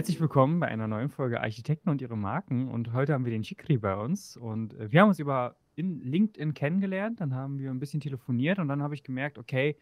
[0.00, 2.68] Herzlich willkommen bei einer neuen Folge Architekten und ihre Marken.
[2.68, 4.34] Und heute haben wir den Chikri bei uns.
[4.34, 7.20] Und äh, wir haben uns über in LinkedIn kennengelernt.
[7.20, 9.76] Dann haben wir ein bisschen telefoniert und dann habe ich gemerkt, okay,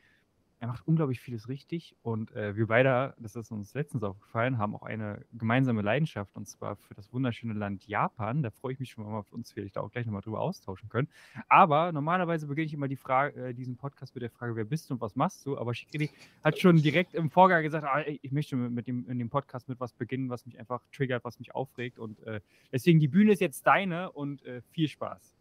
[0.61, 4.75] er macht unglaublich vieles richtig und äh, wir beide, das ist uns letztens aufgefallen, haben
[4.75, 8.43] auch eine gemeinsame Leidenschaft und zwar für das wunderschöne Land Japan.
[8.43, 11.09] Da freue ich mich schon mal auf uns, vielleicht auch gleich nochmal drüber austauschen können.
[11.49, 14.91] Aber normalerweise beginne ich immer die Frage, äh, diesen Podcast mit der Frage, wer bist
[14.91, 15.57] du und was machst du?
[15.57, 16.11] Aber Shikiri
[16.43, 19.79] hat schon direkt im Vorgang gesagt, ah, ich möchte mit dem, in dem Podcast mit
[19.79, 22.41] was beginnen, was mich einfach triggert, was mich aufregt und äh,
[22.73, 25.37] deswegen die Bühne ist jetzt deine und äh, viel Spaß.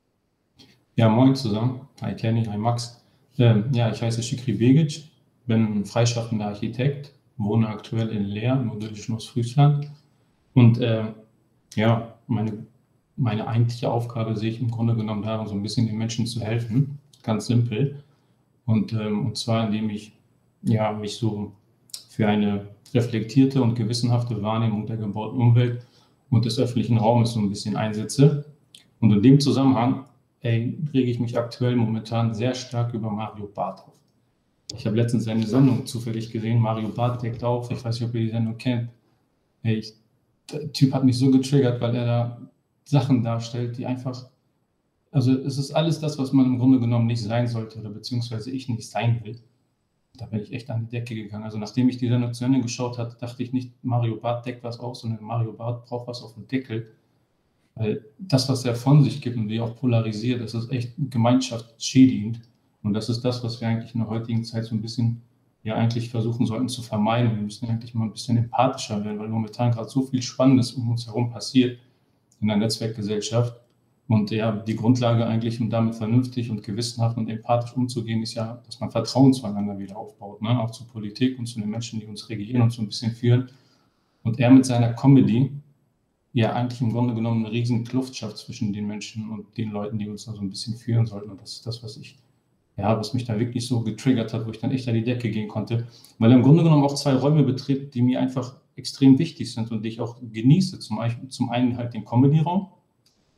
[0.96, 1.88] Ja, moin zusammen.
[2.02, 3.07] Hi Kenny, hi Max.
[3.38, 5.04] Ähm, ja, ich heiße Shikri Begic,
[5.46, 9.90] bin freischaffender Architekt, wohne aktuell in Leer im idyllischen Ostfriesland.
[10.54, 11.06] Und äh,
[11.76, 12.66] ja, meine,
[13.16, 16.42] meine eigentliche Aufgabe sehe ich im Grunde genommen darin, so ein bisschen den Menschen zu
[16.42, 16.98] helfen.
[17.24, 18.04] Ganz simpel.
[18.66, 20.14] Und, ähm, und zwar, indem ich
[20.64, 21.52] ja, mich so
[22.10, 25.86] für eine reflektierte und gewissenhafte Wahrnehmung der gebauten Umwelt
[26.30, 28.46] und des öffentlichen Raumes so ein bisschen einsetze.
[29.00, 30.06] Und in dem Zusammenhang
[30.48, 33.98] rege ich mich aktuell momentan sehr stark über Mario Barth auf.
[34.76, 37.72] Ich habe letztens seine Sendung zufällig gesehen, Mario Barth deckt auf.
[37.72, 38.90] Ich weiß nicht, ob ihr die Sendung kennt.
[39.64, 39.94] Ich,
[40.52, 42.42] der Typ hat mich so getriggert, weil er da
[42.86, 44.30] Sachen darstellt, die einfach,
[45.12, 48.52] also es ist alles das, was man im Grunde genommen nicht sein sollte oder beziehungsweise
[48.52, 49.40] ich nicht sein will.
[50.18, 51.44] Da bin ich echt an die Decke gegangen.
[51.44, 54.64] Also nachdem ich die Sendung zu Ende geschaut hatte, dachte ich nicht, Mario Barth deckt
[54.64, 56.92] was auf, sondern Mario Barth braucht was auf dem Deckel.
[57.78, 62.42] Weil das, was er von sich gibt und wie auch polarisiert, das ist echt gemeinschaftsschädigend.
[62.84, 65.22] Und das ist das, was wir eigentlich in der heutigen Zeit so ein bisschen
[65.64, 67.36] ja eigentlich versuchen sollten zu vermeiden.
[67.36, 70.90] Wir müssen eigentlich mal ein bisschen empathischer werden, weil momentan gerade so viel Spannendes um
[70.90, 71.80] uns herum passiert
[72.40, 73.60] in der Netzwerkgesellschaft.
[74.08, 78.62] Und ja, die Grundlage eigentlich, um damit vernünftig und gewissenhaft und empathisch umzugehen, ist ja,
[78.66, 80.58] dass man Vertrauen zueinander wieder aufbaut, ne?
[80.62, 83.50] auch zur Politik und zu den Menschen, die uns regieren und so ein bisschen führen.
[84.24, 85.52] Und er mit seiner Comedy,
[86.38, 89.98] ja eigentlich im Grunde genommen eine riesen Kluft schafft zwischen den Menschen und den Leuten,
[89.98, 91.32] die uns da so ein bisschen führen sollten.
[91.32, 92.16] Und das ist das, was ich,
[92.78, 95.32] ja, was mich da wirklich so getriggert hat, wo ich dann echt an die Decke
[95.32, 95.88] gehen konnte.
[96.20, 99.72] Weil er im Grunde genommen auch zwei Räume betritt, die mir einfach extrem wichtig sind
[99.72, 100.78] und die ich auch genieße.
[100.78, 101.00] Zum,
[101.30, 102.68] zum einen halt den Comedy-Raum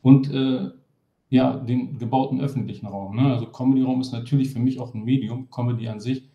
[0.02, 0.68] und äh,
[1.30, 3.16] ja, den gebauten öffentlichen Raum.
[3.16, 3.32] Ne?
[3.32, 6.28] Also Comedy-Raum ist natürlich für mich auch ein Medium, Comedy an sich.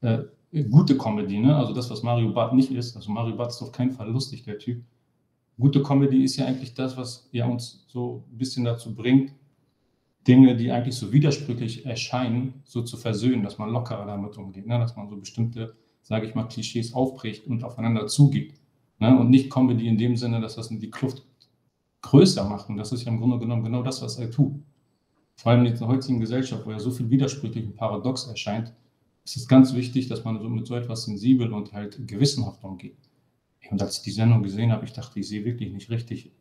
[0.00, 0.20] Äh,
[0.70, 1.54] gute Comedy, ne?
[1.54, 2.96] also das, was Mario Barth nicht ist.
[2.96, 4.82] Also Mario Barth ist auf keinen Fall lustig, der Typ
[5.58, 9.32] gute Comedy ist ja eigentlich das, was ja uns so ein bisschen dazu bringt,
[10.26, 14.78] Dinge, die eigentlich so widersprüchlich erscheinen, so zu versöhnen, dass man lockerer damit umgeht, ne?
[14.78, 18.54] dass man so bestimmte, sage ich mal, Klischees aufbricht und aufeinander zugeht.
[18.98, 19.18] Ne?
[19.18, 21.22] Und nicht Comedy in dem Sinne, dass das die Kluft
[22.02, 22.68] größer macht.
[22.68, 24.60] Und das ist ja im Grunde genommen genau das, was er tut.
[25.36, 28.72] Vor allem in der heutigen Gesellschaft, wo ja so viel widersprüchlich und paradox erscheint,
[29.24, 33.07] ist es ganz wichtig, dass man so mit so etwas sensibel und halt gewissenhaft umgeht.
[33.70, 36.32] Und als ich die Sendung gesehen habe, ich dachte, ich sehe wirklich nicht richtig,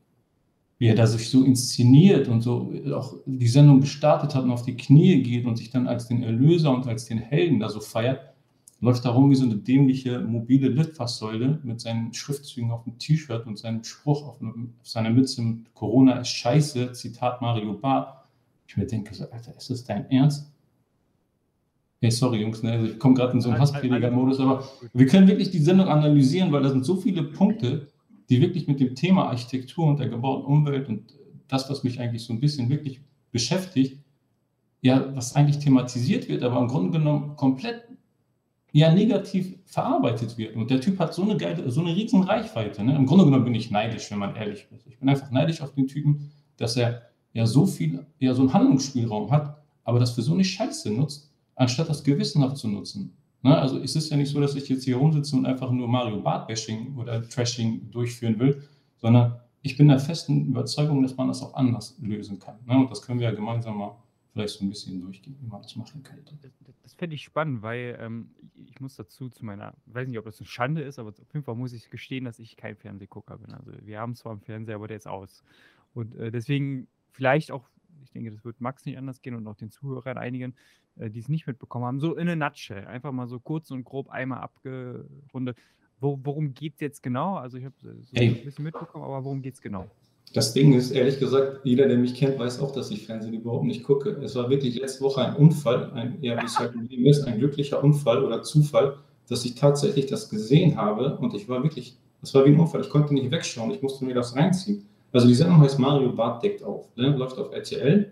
[0.79, 4.63] wie er da sich so inszeniert und so auch die Sendung gestartet hat und auf
[4.63, 7.79] die Knie geht und sich dann als den Erlöser und als den Helden da so
[7.79, 8.33] feiert,
[8.79, 13.47] läuft da rum wie so eine dämliche mobile Litfaßsäule mit seinen Schriftzügen auf dem T-Shirt
[13.47, 18.13] und seinem Spruch auf, auf seiner Mütze, Corona ist scheiße, Zitat Mario Barth.
[18.67, 20.51] Ich mir denke so, Alter, ist das dein Ernst?
[21.99, 22.89] Hey, sorry, Jungs, ne?
[22.89, 24.63] ich komme gerade in so einen Hassprediger-Modus, aber
[24.93, 27.87] wir können wirklich die Sendung analysieren, weil da sind so viele Punkte,
[28.29, 31.15] die wirklich mit dem Thema Architektur und der gebauten Umwelt und
[31.47, 33.97] das, was mich eigentlich so ein bisschen wirklich beschäftigt,
[34.81, 37.88] ja, was eigentlich thematisiert wird, aber im Grunde genommen komplett
[38.73, 40.55] ja negativ verarbeitet wird.
[40.55, 42.83] Und der Typ hat so eine geile, so eine riesen Reichweite.
[42.83, 42.95] Ne?
[42.95, 44.85] Im Grunde genommen bin ich neidisch, wenn man ehrlich ist.
[44.85, 47.01] Ich bin einfach neidisch auf den Typen, dass er
[47.33, 51.31] ja so viel, ja so einen Handlungsspielraum hat, aber das für so eine Scheiße nutzt
[51.57, 53.18] anstatt das gewissenhaft zu nutzen.
[53.42, 53.57] Ne?
[53.57, 56.21] Also es ist ja nicht so, dass ich jetzt hier rumsitze und einfach nur Mario
[56.21, 58.63] Bart-Bashing oder Trashing durchführen will,
[58.98, 62.57] sondern ich bin der festen Überzeugung, dass man das auch anders lösen kann.
[62.65, 62.77] Ne?
[62.77, 63.98] Und das können wir ja gemeinsam mal
[64.31, 66.38] vielleicht so ein bisschen durchgehen, wie man das machen könnte.
[66.42, 68.30] Das, das fände ich spannend, weil ähm,
[68.68, 71.44] ich muss dazu zu meiner, weiß nicht, ob das eine Schande ist, aber auf jeden
[71.44, 73.53] Fall muss ich gestehen, dass ich kein Fernsehgucker bin.
[73.53, 75.44] Also wir haben zwar einen Fernseher, aber der ist aus.
[75.94, 77.68] Und äh, deswegen vielleicht auch
[78.07, 80.56] ich denke, das wird Max nicht anders gehen und auch den Zuhörern einigen,
[80.98, 82.00] äh, die es nicht mitbekommen haben.
[82.00, 85.57] So in a nutshell, einfach mal so kurz und grob einmal abgerundet.
[86.00, 87.36] Wo, worum geht es jetzt genau?
[87.36, 88.30] Also ich habe so hey.
[88.30, 89.89] ein bisschen mitbekommen, aber worum geht es genau?
[90.33, 93.65] Das Ding ist, ehrlich gesagt, jeder, der mich kennt, weiß auch, dass ich Fernsehen überhaupt
[93.65, 94.10] nicht gucke.
[94.21, 97.25] Es war wirklich letzte Woche ein Unfall, ein, ja, wie es halt im Leben ist,
[97.25, 98.98] ein glücklicher Unfall oder Zufall,
[99.30, 102.81] dass ich tatsächlich das gesehen habe und ich war wirklich, das war wie ein Unfall.
[102.81, 104.86] Ich konnte nicht wegschauen, ich musste mir das reinziehen.
[105.12, 107.09] Also die Sendung heißt Mario Bart deckt auf, ne?
[107.15, 108.12] läuft auf RTL.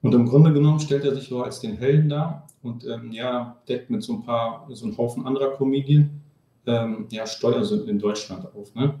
[0.00, 3.56] Und im Grunde genommen stellt er sich so als den Helden dar und ähm, ja,
[3.68, 6.22] deckt mit so ein paar, so einem Haufen anderer Comedien
[6.66, 8.74] ähm, ja, Steuersünden in Deutschland auf.
[8.74, 8.94] Ne?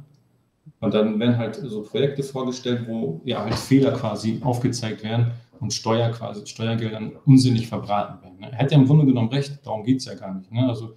[0.80, 5.72] Und dann werden halt so Projekte vorgestellt, wo ja halt Fehler quasi aufgezeigt werden und
[5.72, 8.38] Steuer quasi, Steuergeldern unsinnig verbraten werden.
[8.40, 8.50] Ne?
[8.52, 10.50] Er hätte ja im Grunde genommen recht, darum geht es ja gar nicht.
[10.52, 10.68] Ne?
[10.68, 10.94] Also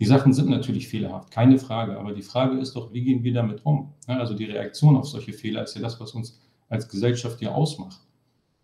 [0.00, 3.34] die Sachen sind natürlich fehlerhaft, keine Frage, aber die Frage ist doch, wie gehen wir
[3.34, 3.92] damit um?
[4.06, 8.00] Also die Reaktion auf solche Fehler ist ja das, was uns als Gesellschaft ja ausmacht.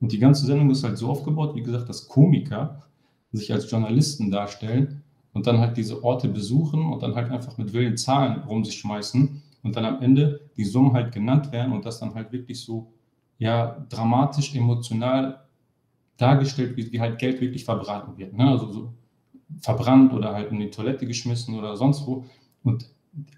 [0.00, 2.84] Und die ganze Sendung ist halt so aufgebaut, wie gesagt, dass Komiker
[3.32, 5.02] sich als Journalisten darstellen
[5.34, 8.78] und dann halt diese Orte besuchen und dann halt einfach mit wilden Zahlen rum sich
[8.78, 12.60] schmeißen und dann am Ende die Summen halt genannt werden und das dann halt wirklich
[12.60, 12.94] so
[13.36, 15.42] ja dramatisch emotional
[16.16, 18.32] dargestellt, wie, wie halt Geld wirklich verbraten wird.
[18.32, 18.48] Ne?
[18.48, 18.94] Also so
[19.60, 22.24] verbrannt oder halt in die Toilette geschmissen oder sonst wo.
[22.62, 22.88] Und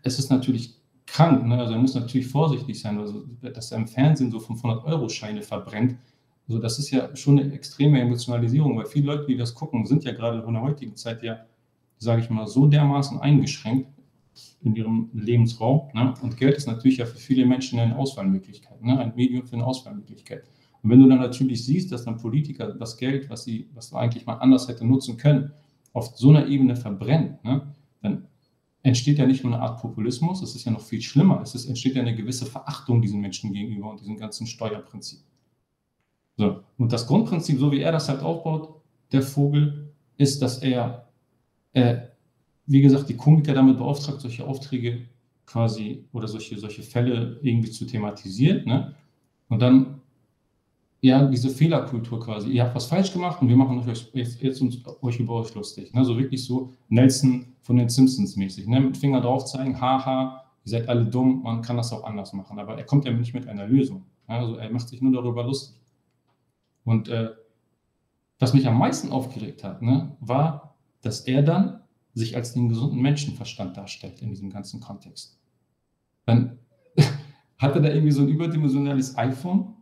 [0.02, 0.74] es ist natürlich
[1.06, 1.58] krank, ne?
[1.58, 5.96] also er muss natürlich vorsichtig sein, also, dass er im Fernsehen so 500-Euro-Scheine verbrennt.
[6.48, 10.04] Also das ist ja schon eine extreme Emotionalisierung, weil viele Leute, die das gucken, sind
[10.04, 11.40] ja gerade in der heutigen Zeit ja,
[11.98, 13.88] sage ich mal, so dermaßen eingeschränkt,
[14.62, 15.88] in ihrem Lebensraum.
[15.94, 16.14] Ne?
[16.22, 18.98] Und Geld ist natürlich ja für viele Menschen eine Auswahlmöglichkeit, ne?
[18.98, 20.44] ein Medium für eine Auswahlmöglichkeit.
[20.82, 24.26] Und wenn du dann natürlich siehst, dass dann Politiker das Geld, was sie, was eigentlich
[24.26, 25.52] mal anders hätte nutzen können,
[25.92, 27.74] auf so einer Ebene verbrennen, ne?
[28.02, 28.26] dann
[28.82, 31.40] entsteht ja nicht nur eine Art Populismus, es ist ja noch viel schlimmer.
[31.42, 35.20] Es ist, entsteht ja eine gewisse Verachtung diesen Menschen gegenüber und diesem ganzen Steuerprinzip.
[36.36, 36.60] So.
[36.78, 38.80] Und das Grundprinzip, so wie er das halt aufbaut,
[39.10, 41.08] der Vogel, ist, dass er
[41.72, 42.08] äh,
[42.68, 45.08] wie gesagt, die Komiker damit beauftragt, solche Aufträge
[45.46, 48.66] quasi oder solche, solche Fälle irgendwie zu thematisieren.
[48.66, 48.94] Ne?
[49.48, 49.97] Und dann,
[51.00, 52.50] ja, diese Fehlerkultur quasi.
[52.50, 55.54] Ihr habt was falsch gemacht und wir machen euch jetzt, jetzt uns, euch über euch
[55.54, 55.94] lustig.
[55.94, 56.04] Ne?
[56.04, 58.66] So wirklich so Nelson von den Simpsons mäßig.
[58.66, 58.80] Ne?
[58.80, 62.58] Mit Finger drauf zeigen, haha, ihr seid alle dumm, man kann das auch anders machen.
[62.58, 64.06] Aber er kommt ja nicht mit einer Lösung.
[64.26, 64.34] Ne?
[64.34, 65.80] Also er macht sich nur darüber lustig.
[66.84, 67.30] Und äh,
[68.38, 71.80] was mich am meisten aufgeregt hat, ne, war, dass er dann
[72.14, 75.38] sich als den gesunden Menschenverstand darstellt in diesem ganzen Kontext.
[76.24, 76.58] Dann
[77.58, 79.74] hat er da irgendwie so ein überdimensionales iPhone,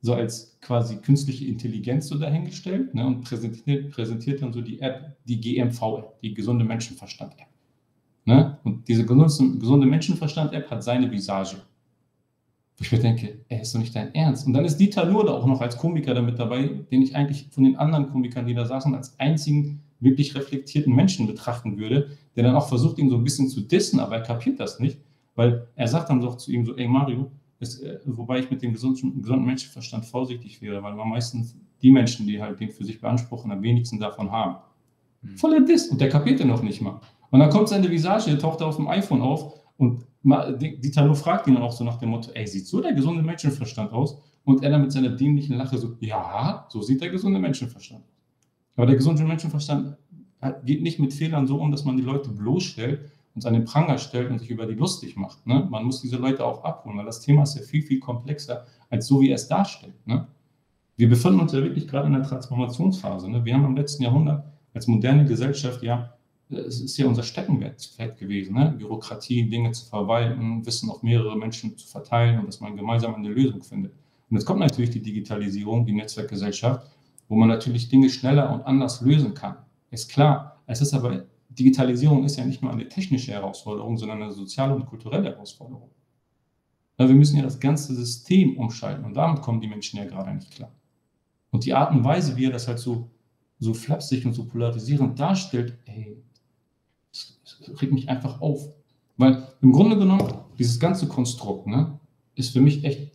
[0.00, 5.16] so als quasi künstliche Intelligenz so dahingestellt ne, und präsentiert, präsentiert dann so die App,
[5.24, 7.48] die GMV-App, die gesunde Menschenverstand-App.
[8.24, 8.58] Ne?
[8.62, 11.56] Und diese gesunde, Menschenverstand-App hat seine Visage.
[12.76, 14.46] Wo ich mir denke, ey, ist doch nicht dein Ernst.
[14.46, 17.64] Und dann ist Dieter Lurde auch noch als Komiker damit dabei, den ich eigentlich von
[17.64, 22.54] den anderen Komikern, die da saßen, als einzigen wirklich reflektierten Menschen betrachten würde, der dann
[22.54, 24.98] auch versucht, ihn so ein bisschen zu dissen, aber er kapiert das nicht,
[25.34, 28.62] weil er sagt dann doch zu ihm so, ey Mario, es, äh, wobei ich mit
[28.62, 32.84] dem gesunden, gesunden Menschenverstand vorsichtig wäre, weil man meistens die Menschen, die halt den für
[32.84, 34.56] sich beanspruchen, am wenigsten davon haben.
[35.22, 35.36] Mhm.
[35.36, 37.00] Voller Diss und der kapiert den noch nicht mal.
[37.30, 41.46] Und dann kommt seine Visage, der taucht auf dem iPhone auf und Dieter Loh fragt
[41.46, 44.20] ihn dann auch so nach dem Motto, ey, sieht so der gesunde Menschenverstand aus?
[44.44, 48.16] Und er dann mit seiner dienlichen Lache so, ja, so sieht der gesunde Menschenverstand aus.
[48.76, 49.96] Aber der gesunde Menschenverstand
[50.64, 53.10] geht nicht mit Fehlern so um, dass man die Leute bloßstellt
[53.46, 55.46] an den Pranger stellt und sich über die lustig macht.
[55.46, 55.66] Ne?
[55.70, 59.06] Man muss diese Leute auch abholen, weil das Thema ist ja viel, viel komplexer, als
[59.06, 59.94] so wie er es darstellt.
[60.06, 60.26] Ne?
[60.96, 63.30] Wir befinden uns ja wirklich gerade in der Transformationsphase.
[63.30, 63.44] Ne?
[63.44, 66.14] Wir haben im letzten Jahrhundert als moderne Gesellschaft ja,
[66.50, 68.74] es ist ja unser Steckenpferd gewesen, ne?
[68.78, 73.28] Bürokratie, Dinge zu verwalten, Wissen auf mehrere Menschen zu verteilen und dass man gemeinsam eine
[73.28, 73.92] Lösung findet.
[74.30, 76.86] Und jetzt kommt natürlich die Digitalisierung, die Netzwerkgesellschaft
[77.28, 79.56] wo man natürlich Dinge schneller und anders lösen kann.
[79.90, 80.60] Ist klar.
[80.66, 81.24] Es ist aber,
[81.58, 85.90] Digitalisierung ist ja nicht nur eine technische Herausforderung, sondern eine soziale und kulturelle Herausforderung.
[86.96, 90.50] wir müssen ja das ganze System umschalten und damit kommen die Menschen ja gerade nicht
[90.50, 90.72] klar.
[91.50, 93.10] Und die Art und Weise, wie er das halt so,
[93.58, 96.16] so flapsig und so polarisierend darstellt, ey,
[97.10, 98.68] das, das regt mich einfach auf.
[99.16, 101.98] Weil im Grunde genommen, dieses ganze Konstrukt ne,
[102.34, 103.12] ist für mich echt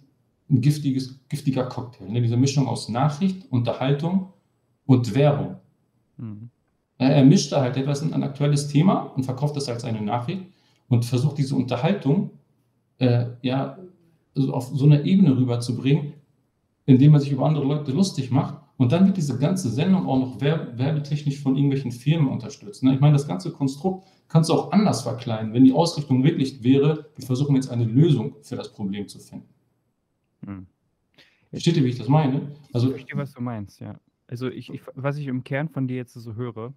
[0.50, 2.10] ein giftiges, giftiger Cocktail.
[2.10, 2.22] Ne?
[2.22, 4.34] Diese Mischung aus Nachricht, Unterhaltung
[4.86, 5.58] und Werbung.
[6.18, 6.50] Mhm.
[6.98, 10.44] Er mischt da halt etwas in ein aktuelles Thema und verkauft das als eine Nachricht
[10.88, 12.32] und versucht diese Unterhaltung
[13.00, 13.78] äh, ja,
[14.36, 16.14] also auf so einer Ebene rüberzubringen,
[16.86, 18.58] indem man sich über andere Leute lustig macht.
[18.78, 22.84] Und dann wird diese ganze Sendung auch noch werbetechnisch von irgendwelchen Firmen unterstützt.
[22.84, 22.94] Ne?
[22.96, 27.06] Ich meine, das ganze Konstrukt kannst du auch anders verkleiden, wenn die Ausrichtung wirklich wäre,
[27.16, 29.48] wir versuchen jetzt eine Lösung für das Problem zu finden.
[30.46, 30.66] Hm.
[31.52, 32.52] Versteht ihr, wie ich das meine?
[32.74, 34.00] Also, ich verstehe, was du meinst, ja.
[34.28, 36.74] Also ich, ich, was ich im Kern von dir jetzt so höre,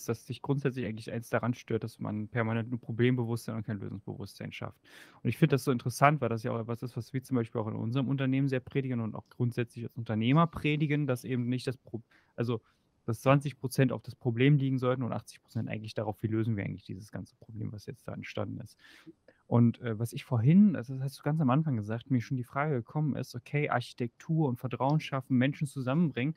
[0.00, 3.80] ist, dass sich grundsätzlich eigentlich eins daran stört, dass man permanent ein Problembewusstsein und kein
[3.80, 4.78] Lösungsbewusstsein schafft.
[5.22, 7.36] Und ich finde das so interessant, weil das ja auch etwas ist, was wir zum
[7.36, 11.48] Beispiel auch in unserem Unternehmen sehr predigen und auch grundsätzlich als Unternehmer predigen, dass eben
[11.48, 12.60] nicht das Problem, also
[13.06, 16.56] dass 20 Prozent auf das Problem liegen sollten und 80 Prozent eigentlich darauf, wie lösen
[16.56, 18.76] wir eigentlich dieses ganze Problem, was jetzt da entstanden ist.
[19.46, 22.36] Und äh, was ich vorhin, also das hast du ganz am Anfang gesagt, mir schon
[22.36, 26.34] die Frage gekommen ist, okay, Architektur und Vertrauen schaffen, Menschen zusammenbringen.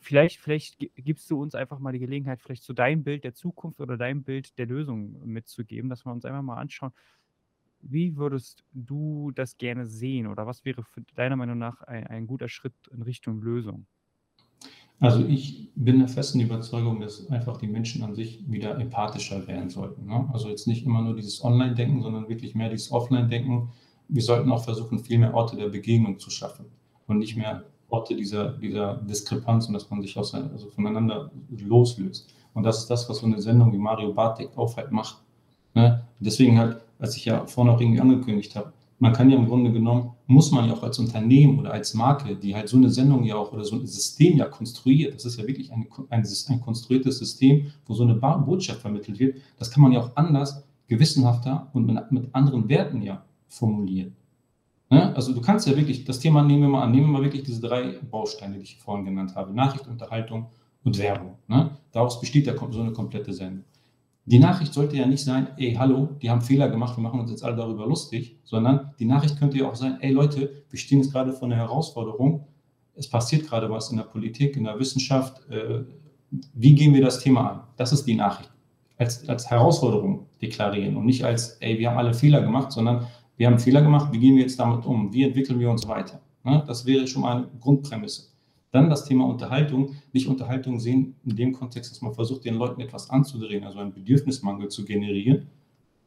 [0.00, 3.80] Vielleicht, vielleicht gibst du uns einfach mal die Gelegenheit, vielleicht so dein Bild der Zukunft
[3.80, 6.92] oder dein Bild der Lösung mitzugeben, dass wir uns einfach mal anschauen,
[7.80, 10.84] wie würdest du das gerne sehen oder was wäre
[11.16, 13.86] deiner Meinung nach ein, ein guter Schritt in Richtung Lösung?
[15.00, 19.68] Also ich bin der festen Überzeugung, dass einfach die Menschen an sich wieder empathischer werden
[19.68, 20.06] sollten.
[20.06, 20.30] Ne?
[20.32, 23.70] Also jetzt nicht immer nur dieses Online-Denken, sondern wirklich mehr dieses Offline-Denken.
[24.08, 26.66] Wir sollten auch versuchen, viel mehr Orte der Begegnung zu schaffen
[27.08, 32.28] und nicht mehr Orte dieser, dieser Diskrepanz und dass man sich aus, also voneinander loslöst.
[32.54, 35.18] Und das ist das, was so eine Sendung wie Mario Bartek auch halt macht.
[35.74, 36.02] Ne?
[36.18, 39.72] Deswegen halt, als ich ja vorhin auch irgendwie angekündigt habe, man kann ja im Grunde
[39.72, 43.24] genommen, muss man ja auch als Unternehmen oder als Marke, die halt so eine Sendung
[43.24, 46.60] ja auch oder so ein System ja konstruiert, das ist ja wirklich ein, ein, ein
[46.60, 51.68] konstruiertes System, wo so eine Botschaft vermittelt wird, das kann man ja auch anders, gewissenhafter
[51.72, 54.14] und mit, mit anderen Werten ja formulieren.
[54.92, 55.16] Ne?
[55.16, 57.44] Also du kannst ja wirklich, das Thema nehmen wir mal an, nehmen wir mal wirklich
[57.44, 60.48] diese drei Bausteine, die ich vorhin genannt habe, Nachricht, Unterhaltung
[60.84, 61.38] und Werbung.
[61.48, 61.70] Ne?
[61.92, 63.64] Daraus besteht ja so eine komplette Sendung.
[64.26, 67.30] Die Nachricht sollte ja nicht sein, ey, hallo, die haben Fehler gemacht, wir machen uns
[67.30, 70.98] jetzt alle darüber lustig, sondern die Nachricht könnte ja auch sein, ey Leute, wir stehen
[70.98, 72.46] jetzt gerade vor einer Herausforderung,
[72.94, 75.84] es passiert gerade was in der Politik, in der Wissenschaft, äh,
[76.52, 77.60] wie gehen wir das Thema an?
[77.78, 78.50] Das ist die Nachricht.
[78.98, 83.06] Als, als Herausforderung deklarieren und nicht als, ey, wir haben alle Fehler gemacht, sondern
[83.42, 85.12] wir haben Fehler gemacht, wie gehen wir jetzt damit um?
[85.12, 86.20] Wie entwickeln wir uns weiter?
[86.44, 86.62] Ne?
[86.64, 88.28] Das wäre schon mal eine Grundprämisse.
[88.70, 89.96] Dann das Thema Unterhaltung.
[90.12, 93.92] Nicht Unterhaltung sehen in dem Kontext, dass man versucht, den Leuten etwas anzudrehen, also einen
[93.92, 95.48] Bedürfnismangel zu generieren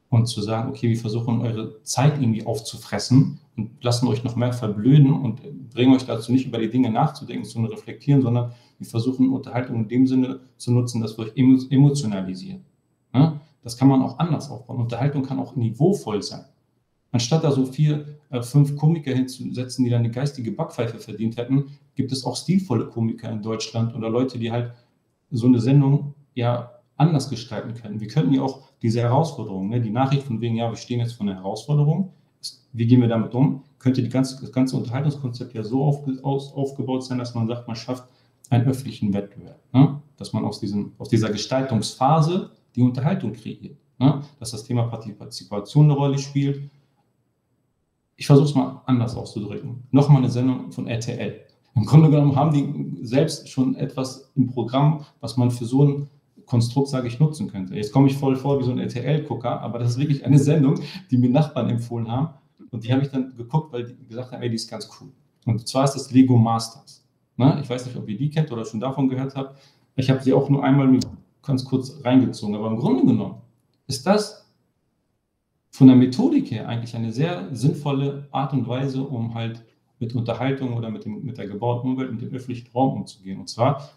[0.08, 4.54] und zu sagen, okay, wir versuchen eure Zeit irgendwie aufzufressen und lassen euch noch mehr
[4.54, 9.34] verblöden und bringen euch dazu nicht über die Dinge nachzudenken, zu reflektieren, sondern wir versuchen
[9.34, 12.64] Unterhaltung in dem Sinne zu nutzen, dass wir euch emotionalisieren.
[13.62, 14.80] Das kann man auch anders aufbauen.
[14.80, 16.46] Unterhaltung kann auch niveauvoll sein.
[17.16, 21.68] Anstatt da so vier, äh, fünf Komiker hinzusetzen, die dann eine geistige Backpfeife verdient hätten,
[21.96, 24.74] gibt es auch stilvolle Komiker in Deutschland oder Leute, die halt
[25.32, 28.02] so eine Sendung ja anders gestalten können.
[28.02, 31.14] Wir könnten ja auch diese Herausforderung, ne, die Nachricht von wegen, ja, wir stehen jetzt
[31.14, 32.12] vor einer Herausforderung,
[32.74, 36.54] wie gehen wir damit um, könnte die ganze, das ganze Unterhaltungskonzept ja so auf, aus,
[36.54, 38.10] aufgebaut sein, dass man sagt, man schafft
[38.50, 39.62] einen öffentlichen Wettbewerb.
[39.72, 40.02] Ne?
[40.18, 43.78] Dass man aus, diesem, aus dieser Gestaltungsphase die Unterhaltung kreiert.
[44.00, 44.22] Ne?
[44.38, 46.70] Dass das Thema Partizipation eine Rolle spielt,
[48.16, 49.84] ich versuche es mal anders auszudrücken.
[49.92, 51.42] Nochmal eine Sendung von RTL.
[51.76, 56.10] Im Grunde genommen haben die selbst schon etwas im Programm, was man für so ein
[56.46, 57.76] Konstrukt, sage ich, nutzen könnte.
[57.76, 60.80] Jetzt komme ich voll vor wie so ein RTL-Gucker, aber das ist wirklich eine Sendung,
[61.12, 62.30] die mir Nachbarn empfohlen haben.
[62.72, 65.10] Und die habe ich dann geguckt, weil die gesagt haben, ey, die ist ganz cool.
[65.46, 67.06] Und zwar ist das Lego Masters.
[67.38, 67.60] Ne?
[67.62, 69.60] Ich weiß nicht, ob ihr die kennt oder schon davon gehört habt.
[69.96, 71.00] Ich habe sie auch nur einmal
[71.42, 72.56] ganz kurz reingezogen.
[72.56, 73.42] Aber im Grunde genommen
[73.88, 74.45] ist das
[75.76, 79.66] von der Methodik her eigentlich eine sehr sinnvolle Art und Weise, um halt
[80.00, 83.42] mit Unterhaltung oder mit, dem, mit der gebauten Umwelt, mit dem öffentlichen Raum umzugehen.
[83.42, 83.90] Und zwar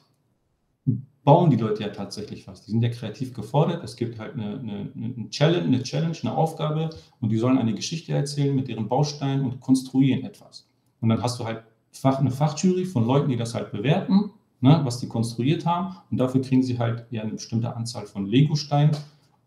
[1.23, 2.65] bauen die Leute ja tatsächlich was.
[2.65, 3.85] Die sind ja kreativ gefordert.
[3.85, 7.75] Es gibt halt eine, eine, eine, Challenge, eine Challenge, eine Aufgabe und die sollen eine
[7.75, 10.69] Geschichte erzählen mit ihren Bausteinen und konstruieren etwas.
[11.01, 14.81] Und dann hast du halt Fach, eine Fachjury von Leuten, die das halt bewerten, ne,
[14.83, 15.97] was die konstruiert haben.
[16.11, 18.97] Und dafür kriegen sie halt ja eine bestimmte Anzahl von Lego-Steinen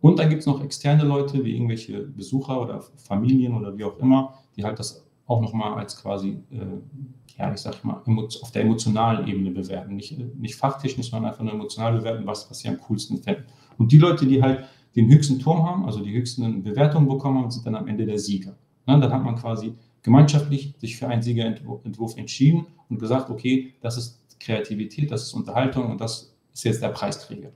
[0.01, 3.97] und dann gibt es noch externe Leute, wie irgendwelche Besucher oder Familien oder wie auch
[3.99, 8.01] immer, die halt das auch nochmal als quasi, äh, ja, ich sag mal,
[8.41, 9.95] auf der emotionalen Ebene bewerten.
[9.95, 13.43] Nicht, nicht fachtechnisch, sondern einfach nur emotional bewerten, was, was sie am coolsten finden.
[13.77, 14.65] Und die Leute, die halt
[14.95, 18.19] den höchsten Turm haben, also die höchsten Bewertungen bekommen haben, sind dann am Ende der
[18.19, 18.57] Sieger.
[18.87, 23.97] Ja, dann hat man quasi gemeinschaftlich sich für einen Siegerentwurf entschieden und gesagt, okay, das
[23.97, 27.51] ist Kreativität, das ist Unterhaltung und das ist jetzt der Preisträger.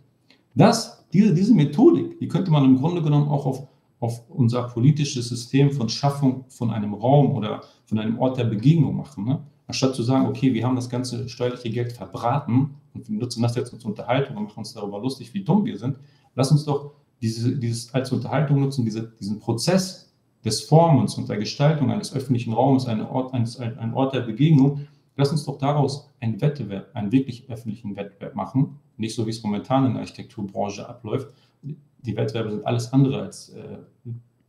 [0.53, 3.67] Das diese, diese Methodik, die könnte man im Grunde genommen auch auf,
[3.99, 8.95] auf unser politisches System von Schaffung von einem Raum oder von einem Ort der Begegnung
[8.95, 9.25] machen.
[9.25, 9.41] Ne?
[9.67, 13.55] Anstatt zu sagen, okay, wir haben das ganze steuerliche Geld verbraten und wir nutzen das
[13.55, 15.97] jetzt zur Unterhaltung und machen uns darüber lustig, wie dumm wir sind,
[16.35, 16.91] lass uns doch
[17.21, 22.53] diese, dieses als Unterhaltung nutzen, diese, diesen Prozess des Formens und der Gestaltung eines öffentlichen
[22.53, 24.81] Raums, ein Ort, eines, ein Ort der Begegnung,
[25.15, 29.43] lass uns doch daraus einen Wettbewerb, einen wirklich öffentlichen Wettbewerb machen nicht so, wie es
[29.43, 31.29] momentan in der Architekturbranche abläuft.
[31.61, 33.77] Die Wettbewerbe sind alles andere als äh,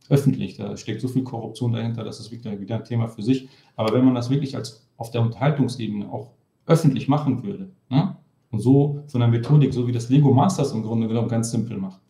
[0.09, 0.57] öffentlich.
[0.57, 3.49] Da steckt so viel Korruption dahinter, das ist wieder, wieder ein Thema für sich.
[3.75, 6.31] Aber wenn man das wirklich als auf der Unterhaltungsebene auch
[6.65, 8.15] öffentlich machen würde, ne?
[8.51, 11.77] und so von der Methodik, so wie das Lego Masters im Grunde genommen ganz simpel
[11.77, 12.01] macht,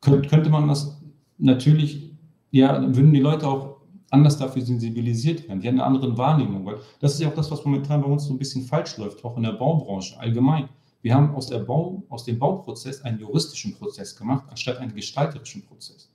[0.00, 1.00] könnte, könnte man das
[1.38, 2.10] natürlich,
[2.50, 3.71] ja, würden die Leute auch
[4.12, 5.60] anders dafür sensibilisiert werden.
[5.60, 8.24] Die haben eine andere Wahrnehmung, weil das ist ja auch das, was momentan bei uns
[8.24, 10.68] so ein bisschen falsch läuft, auch in der Baubranche allgemein.
[11.00, 15.64] Wir haben aus, der Bau, aus dem Bauprozess einen juristischen Prozess gemacht, anstatt einen gestalterischen
[15.64, 16.10] Prozess.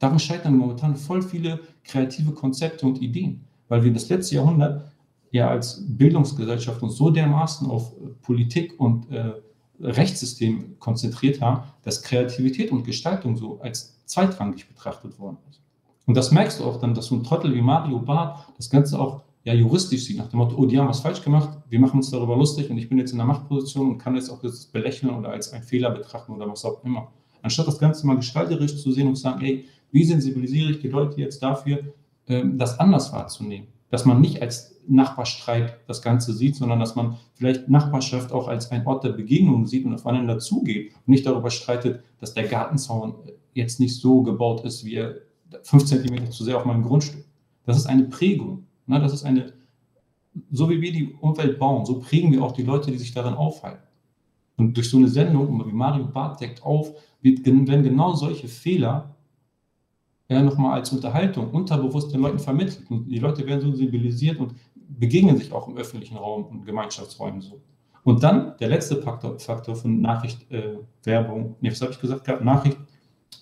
[0.00, 4.92] Daran scheitern momentan voll viele kreative Konzepte und Ideen, weil wir das letzte Jahrhundert
[5.30, 9.32] ja als Bildungsgesellschaft uns so dermaßen auf Politik und äh,
[9.80, 15.61] Rechtssystem konzentriert haben, dass Kreativität und Gestaltung so als zweitrangig betrachtet worden ist.
[16.06, 18.98] Und das merkst du auch dann, dass so ein Trottel wie Mario Barth das Ganze
[18.98, 21.96] auch ja juristisch sieht, nach dem Motto, oh, die haben was falsch gemacht, wir machen
[21.96, 24.66] uns darüber lustig und ich bin jetzt in der Machtposition und kann jetzt auch das
[24.66, 27.12] belächeln oder als einen Fehler betrachten oder was auch immer.
[27.42, 30.88] Anstatt das Ganze mal gestalterisch zu sehen und zu sagen, ey, wie sensibilisiere ich die
[30.88, 31.80] Leute jetzt dafür,
[32.28, 33.68] ähm, das anders wahrzunehmen?
[33.90, 38.70] Dass man nicht als Nachbarstreit das Ganze sieht, sondern dass man vielleicht Nachbarschaft auch als
[38.70, 43.14] ein Ort der Begegnung sieht und aufeinander zugeht und nicht darüber streitet, dass der Gartenzaun
[43.54, 45.16] jetzt nicht so gebaut ist, wie er
[45.62, 47.24] fünf Zentimeter zu sehr auf meinem Grundstück.
[47.64, 48.66] Das ist eine Prägung.
[48.86, 49.00] Ne?
[49.00, 49.52] Das ist eine,
[50.50, 53.34] so wie wir die Umwelt bauen, so prägen wir auch die Leute, die sich darin
[53.34, 53.86] aufhalten.
[54.56, 56.92] Und durch so eine Sendung, wie Mario Barth deckt auf,
[57.22, 59.14] werden genau solche Fehler
[60.28, 62.90] ja, nochmal als Unterhaltung unterbewusst den Leuten vermittelt.
[62.90, 67.60] Und die Leute werden sensibilisiert und begegnen sich auch im öffentlichen Raum und Gemeinschaftsräumen so.
[68.04, 72.24] Und dann der letzte Faktor, Faktor von Nachricht, äh, Werbung, nee, was habe ich gesagt
[72.24, 72.44] gehabt?
[72.44, 72.78] Nachricht,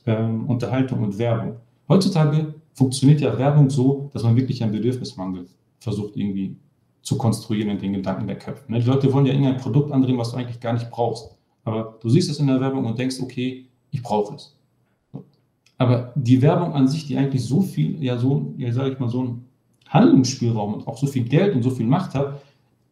[0.06, 1.56] ähm, Unterhaltung und Werbung.
[1.90, 5.48] Heutzutage funktioniert ja Werbung so, dass man wirklich einen Bedürfnismangel
[5.80, 6.56] versucht irgendwie
[7.02, 8.70] zu konstruieren in den Gedanken der Köpfe.
[8.70, 8.78] Ne?
[8.78, 11.36] Die Leute wollen ja irgendein Produkt andrehen, was du eigentlich gar nicht brauchst.
[11.64, 14.56] Aber du siehst es in der Werbung und denkst, okay, ich brauche es.
[15.78, 19.08] Aber die Werbung an sich, die eigentlich so viel, ja so, ja sage ich mal,
[19.08, 19.44] so einen
[19.88, 22.40] Handlungsspielraum und auch so viel Geld und so viel Macht hat,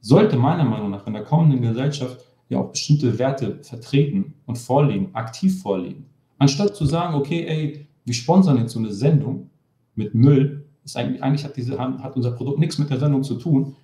[0.00, 5.14] sollte meiner Meinung nach in der kommenden Gesellschaft ja auch bestimmte Werte vertreten und vorlegen,
[5.14, 6.06] aktiv vorlegen.
[6.38, 9.50] Anstatt zu sagen, okay, ey, wir sponsern jetzt so eine Sendung
[9.94, 13.34] mit Müll, ist eigentlich, eigentlich hat, diese, hat unser Produkt nichts mit der Sendung zu
[13.34, 13.76] tun.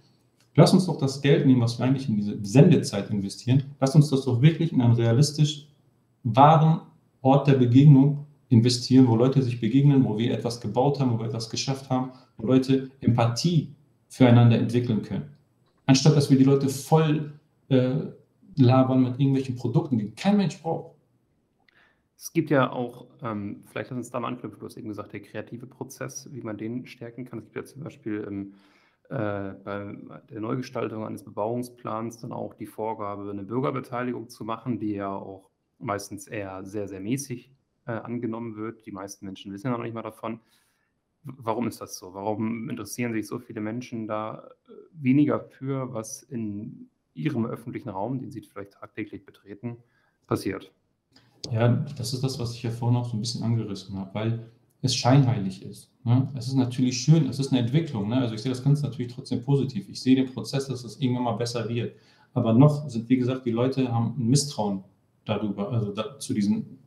[0.56, 3.64] Lass uns doch das Geld nehmen, was wir eigentlich in diese Sendezeit investieren.
[3.80, 5.68] Lass uns das doch wirklich in einen realistisch
[6.22, 6.80] wahren
[7.20, 11.26] Ort der Begegnung investieren, wo Leute sich begegnen, wo wir etwas gebaut haben, wo wir
[11.26, 13.74] etwas geschafft haben, wo Leute Empathie
[14.08, 15.24] füreinander entwickeln können.
[15.87, 17.32] Anstatt dass wir die Leute voll
[17.68, 17.96] äh,
[18.56, 20.93] labern mit irgendwelchen Produkten, die kein Mensch braucht.
[22.16, 25.12] Es gibt ja auch, ähm, vielleicht lass uns da mal anknüpfen, du hast eben gesagt,
[25.12, 27.40] der kreative Prozess, wie man den stärken kann.
[27.40, 28.55] Es gibt ja zum Beispiel ähm,
[29.11, 29.96] äh, bei
[30.31, 35.50] der Neugestaltung eines Bebauungsplans dann auch die Vorgabe, eine Bürgerbeteiligung zu machen, die ja auch
[35.79, 37.53] meistens eher sehr, sehr mäßig
[37.87, 38.87] äh, angenommen wird.
[38.87, 40.40] Die meisten Menschen wissen ja noch nicht mal davon.
[41.24, 42.14] Warum ist das so?
[42.14, 48.20] Warum interessieren sich so viele Menschen da äh, weniger für, was in ihrem öffentlichen Raum,
[48.20, 49.79] den sie vielleicht tagtäglich betreten,
[50.27, 50.72] passiert?
[51.52, 54.46] Ja, das ist das, was ich ja vorhin auch so ein bisschen angerissen habe, weil
[54.83, 55.90] es scheinheilig ist.
[56.04, 56.28] Ne?
[56.37, 58.09] Es ist natürlich schön, es ist eine Entwicklung.
[58.09, 58.16] Ne?
[58.16, 59.88] Also ich sehe das Ganze natürlich trotzdem positiv.
[59.88, 61.94] Ich sehe den Prozess, dass es irgendwann mal besser wird.
[62.35, 64.85] Aber noch sind, wie gesagt, die Leute haben ein Misstrauen
[65.24, 66.78] darüber, also da, zu diesen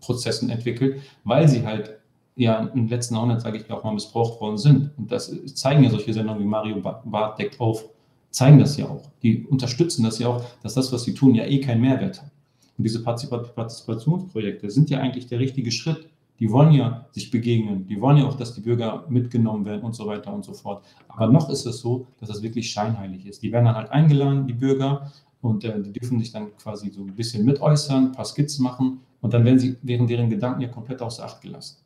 [0.00, 1.98] Prozessen entwickelt, weil sie halt
[2.36, 4.90] ja im letzten Jahrhundert, sage ich auch mal, missbraucht worden sind.
[4.96, 7.84] Und das zeigen ja solche Sendungen wie Mario Barth deckt auf,
[8.30, 9.10] zeigen das ja auch.
[9.22, 12.30] Die unterstützen das ja auch, dass das, was sie tun, ja eh keinen Mehrwert hat.
[12.76, 16.08] Und diese Partizipationsprojekte sind ja eigentlich der richtige Schritt.
[16.40, 19.94] Die wollen ja sich begegnen, die wollen ja auch, dass die Bürger mitgenommen werden und
[19.94, 20.84] so weiter und so fort.
[21.06, 23.42] Aber noch ist es so, dass es wirklich scheinheilig ist.
[23.42, 25.12] Die werden dann halt eingeladen, die Bürger,
[25.44, 29.00] und äh, die dürfen sich dann quasi so ein bisschen mitäußern, ein paar Skizzen machen
[29.20, 31.82] und dann werden sie während deren Gedanken ja komplett außer Acht gelassen.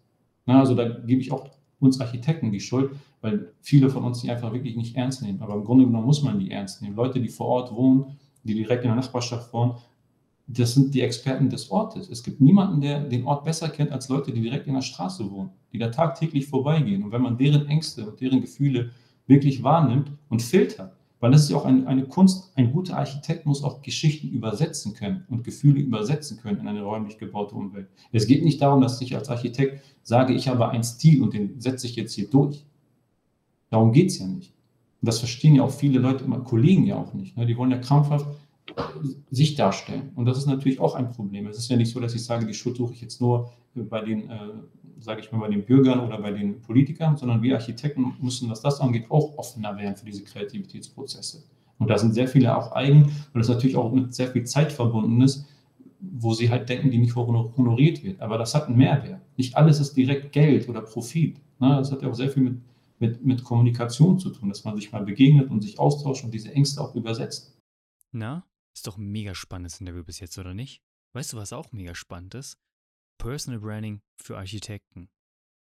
[0.47, 4.31] Na, also da gebe ich auch uns Architekten die Schuld, weil viele von uns die
[4.31, 5.43] einfach wirklich nicht ernst nehmen.
[5.43, 6.95] Aber im Grunde genommen muss man die ernst nehmen.
[6.95, 9.73] Leute, die vor Ort wohnen, die direkt in der Nachbarschaft wohnen,
[10.49, 12.09] das sind die Experten des Ortes.
[12.09, 15.31] Es gibt niemanden, der den Ort besser kennt als Leute, die direkt in der Straße
[15.31, 17.05] wohnen, die da tagtäglich vorbeigehen.
[17.05, 18.91] Und wenn man deren Ängste und deren Gefühle
[19.27, 23.45] wirklich wahrnimmt und filtert, weil das ist ja auch ein, eine Kunst, ein guter Architekt
[23.45, 27.89] muss auch Geschichten übersetzen können und Gefühle übersetzen können in eine räumlich gebaute Umwelt.
[28.13, 31.61] Es geht nicht darum, dass ich als Architekt sage, ich habe einen Stil und den
[31.61, 32.65] setze ich jetzt hier durch.
[33.69, 34.55] Darum geht es ja nicht.
[35.03, 37.37] Und das verstehen ja auch viele Leute, Kollegen ja auch nicht.
[37.37, 37.45] Ne?
[37.45, 38.27] Die wollen ja krampfhaft
[39.31, 40.13] sich darstellen.
[40.15, 41.47] Und das ist natürlich auch ein Problem.
[41.47, 44.01] Es ist ja nicht so, dass ich sage, die Schuld suche ich jetzt nur bei
[44.03, 44.39] den, äh,
[45.01, 48.61] sage ich mal, bei den Bürgern oder bei den Politikern, sondern wir Architekten müssen, was
[48.61, 51.45] das angeht, auch offener werden für diese Kreativitätsprozesse.
[51.79, 54.73] Und da sind sehr viele auch eigen, weil das natürlich auch mit sehr viel Zeit
[54.73, 55.47] verbunden ist,
[56.01, 58.21] wo sie halt denken, die nicht honoriert wird.
[58.21, 59.21] Aber das hat einen Mehrwert.
[59.37, 61.37] Nicht alles ist direkt Geld oder Profit.
[61.61, 61.77] Ne?
[61.77, 62.61] Das hat ja auch sehr viel mit,
[62.99, 66.53] mit, mit Kommunikation zu tun, dass man sich mal begegnet und sich austauscht und diese
[66.53, 67.57] Ängste auch übersetzt.
[68.11, 68.45] Na,
[68.79, 70.83] ist doch ein mega spannendes Interview bis jetzt, oder nicht?
[71.13, 72.59] Weißt du, was auch mega spannend ist?
[73.19, 75.11] Personal Branding für Architekten.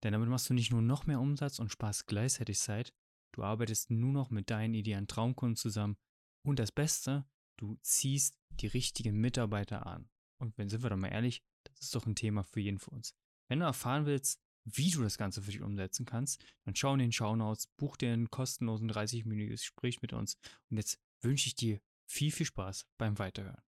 [0.03, 2.92] Denn damit machst du nicht nur noch mehr Umsatz und sparst gleichzeitig Zeit,
[3.33, 5.97] du arbeitest nur noch mit deinen idealen Traumkunden zusammen
[6.44, 10.09] und das Beste, du ziehst die richtigen Mitarbeiter an.
[10.38, 12.94] Und wenn sind wir doch mal ehrlich, das ist doch ein Thema für jeden von
[12.99, 13.14] uns.
[13.49, 16.99] Wenn du erfahren willst, wie du das Ganze für dich umsetzen kannst, dann schau in
[16.99, 20.37] den Shownotes, buch dir ein kostenlosen 30-minütiges Gespräch mit uns.
[20.71, 23.62] Und jetzt wünsche ich dir viel, viel Spaß beim Weiterhören.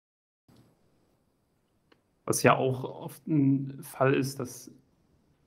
[2.25, 4.71] Was ja auch oft ein Fall ist, dass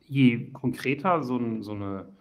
[0.08, 2.12] je konkreter so, ein, so eine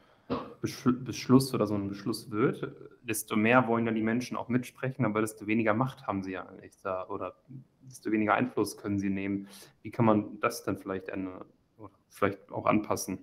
[0.61, 5.21] Beschluss oder so ein Beschluss wird, desto mehr wollen dann die Menschen auch mitsprechen, aber
[5.23, 7.37] desto weniger Macht haben sie ja eigentlich da oder
[7.83, 9.49] desto weniger Einfluss können sie nehmen.
[9.83, 11.45] Wie kann man das dann vielleicht ändern
[11.79, 13.21] oder vielleicht auch anpassen?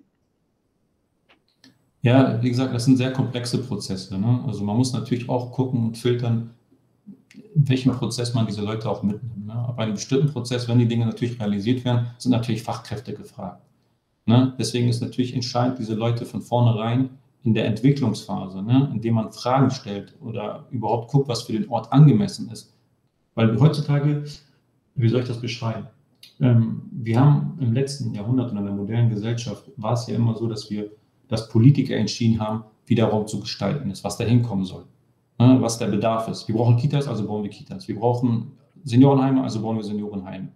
[2.02, 4.18] Ja, wie gesagt, das sind sehr komplexe Prozesse.
[4.18, 4.44] Ne?
[4.46, 6.55] Also man muss natürlich auch gucken und filtern,
[7.54, 9.46] in welchem Prozess man diese Leute auch mitnimmt.
[9.46, 9.54] Ne?
[9.54, 13.62] Aber bei einem bestimmten Prozess, wenn die Dinge natürlich realisiert werden, sind natürlich Fachkräfte gefragt.
[14.26, 14.54] Ne?
[14.58, 17.10] Deswegen ist natürlich entscheidend, diese Leute von vornherein
[17.44, 18.90] in der Entwicklungsphase, ne?
[18.92, 22.74] indem man Fragen stellt oder überhaupt guckt, was für den Ort angemessen ist.
[23.34, 24.24] Weil heutzutage,
[24.96, 25.86] wie soll ich das beschreiben?
[26.40, 30.34] Ähm, wir haben im letzten Jahrhundert und in der modernen Gesellschaft war es ja immer
[30.34, 30.90] so, dass wir,
[31.28, 34.84] dass Politiker entschieden haben, wie der Raum zu gestalten ist, was da hinkommen soll,
[35.38, 35.58] ne?
[35.60, 36.46] was der Bedarf ist.
[36.48, 37.88] Wir brauchen Kitas, also bauen wir Kitas.
[37.88, 38.52] Wir brauchen
[38.84, 40.48] Seniorenheime, also bauen wir Seniorenheime.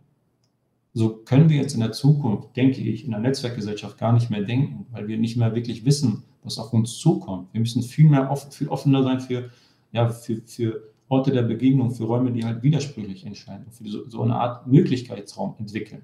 [0.92, 4.42] So können wir jetzt in der Zukunft, denke ich, in der Netzwerkgesellschaft gar nicht mehr
[4.42, 7.52] denken, weil wir nicht mehr wirklich wissen, was auf uns zukommt.
[7.52, 9.50] Wir müssen viel mehr viel offener sein für,
[9.92, 14.22] ja, für, für Orte der Begegnung, für Räume, die halt widersprüchlich entscheiden, für so, so
[14.22, 16.02] eine Art Möglichkeitsraum entwickeln.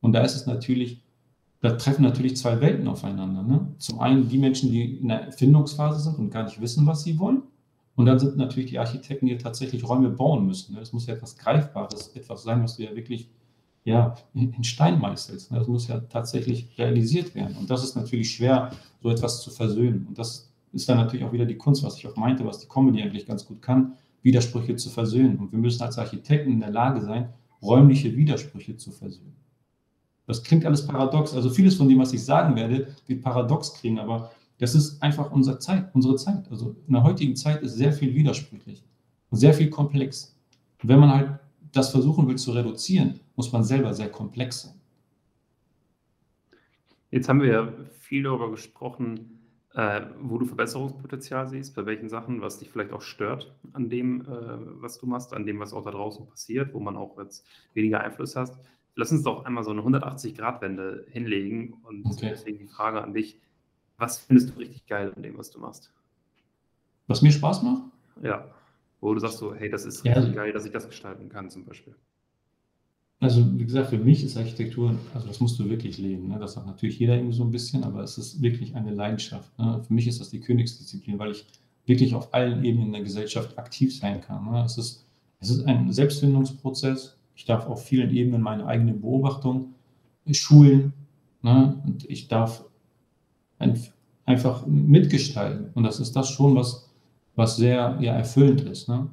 [0.00, 1.02] Und da ist es natürlich,
[1.60, 3.42] da treffen natürlich zwei Welten aufeinander.
[3.42, 3.74] Ne?
[3.78, 7.18] Zum einen die Menschen, die in der Erfindungsphase sind und gar nicht wissen, was sie
[7.18, 7.42] wollen.
[7.98, 10.74] Und dann sind natürlich die Architekten, die tatsächlich Räume bauen müssen.
[10.74, 10.78] Ne?
[10.78, 13.28] Das muss ja etwas Greifbares, etwas sein, was du ja wirklich
[13.82, 15.50] ja, in Stein meißelst.
[15.50, 17.56] Das muss ja tatsächlich realisiert werden.
[17.56, 18.70] Und das ist natürlich schwer,
[19.02, 20.06] so etwas zu versöhnen.
[20.06, 22.68] Und das ist dann natürlich auch wieder die Kunst, was ich auch meinte, was die
[22.68, 25.36] Comedy eigentlich ganz gut kann, Widersprüche zu versöhnen.
[25.36, 27.30] Und wir müssen als Architekten in der Lage sein,
[27.60, 29.34] räumliche Widersprüche zu versöhnen.
[30.28, 31.34] Das klingt alles paradox.
[31.34, 35.30] Also vieles von dem, was ich sagen werde, wird paradox klingen, aber das ist einfach
[35.30, 36.50] unsere Zeit, unsere Zeit.
[36.50, 38.84] Also in der heutigen Zeit ist sehr viel widersprüchlich
[39.30, 40.36] und sehr viel komplex.
[40.82, 41.38] Und wenn man halt
[41.72, 44.74] das versuchen will zu reduzieren, muss man selber sehr komplex sein.
[47.10, 49.38] Jetzt haben wir ja viel darüber gesprochen,
[49.74, 54.22] äh, wo du Verbesserungspotenzial siehst, bei welchen Sachen, was dich vielleicht auch stört an dem,
[54.22, 57.46] äh, was du machst, an dem, was auch da draußen passiert, wo man auch jetzt
[57.74, 58.58] weniger Einfluss hast.
[58.94, 62.30] Lass uns doch einmal so eine 180-Grad-Wende hinlegen und okay.
[62.30, 63.40] deswegen die Frage an dich,
[63.98, 65.92] was findest du richtig geil an dem, was du machst?
[67.08, 67.82] Was mir Spaß macht?
[68.22, 68.46] Ja.
[69.00, 71.50] Wo du sagst so, hey, das ist ja, richtig geil, dass ich das gestalten kann,
[71.50, 71.94] zum Beispiel.
[73.20, 76.28] Also, wie gesagt, für mich ist Architektur, also das musst du wirklich leben.
[76.28, 76.38] Ne?
[76.38, 79.56] Das sagt natürlich jeder irgendwie so ein bisschen, aber es ist wirklich eine Leidenschaft.
[79.58, 79.82] Ne?
[79.84, 81.44] Für mich ist das die Königsdisziplin, weil ich
[81.86, 84.44] wirklich auf allen Ebenen der Gesellschaft aktiv sein kann.
[84.44, 84.62] Ne?
[84.64, 85.04] Es, ist,
[85.40, 87.16] es ist ein Selbstfindungsprozess.
[87.34, 89.74] Ich darf auf vielen Ebenen meine eigene Beobachtung
[90.30, 90.92] schulen.
[91.42, 91.80] Ne?
[91.84, 92.64] Und ich darf
[93.58, 93.80] ein,
[94.24, 95.70] einfach mitgestalten.
[95.74, 96.88] Und das ist das schon, was
[97.38, 98.88] was sehr ja, erfüllend ist.
[98.88, 99.08] Ne?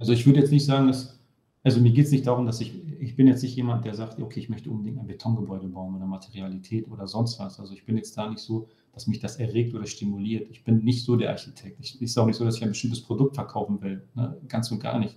[0.00, 1.16] Also ich würde jetzt nicht sagen, dass,
[1.62, 4.20] also mir geht es nicht darum, dass ich, ich bin jetzt nicht jemand, der sagt,
[4.20, 7.60] okay, ich möchte unbedingt ein Betongebäude bauen oder Materialität oder sonst was.
[7.60, 10.50] Also ich bin jetzt da nicht so, dass mich das erregt oder stimuliert.
[10.50, 11.78] Ich bin nicht so der Architekt.
[11.78, 14.02] Ich ist auch nicht so, dass ich ein bestimmtes Produkt verkaufen will.
[14.16, 14.36] Ne?
[14.48, 15.16] Ganz und gar nicht.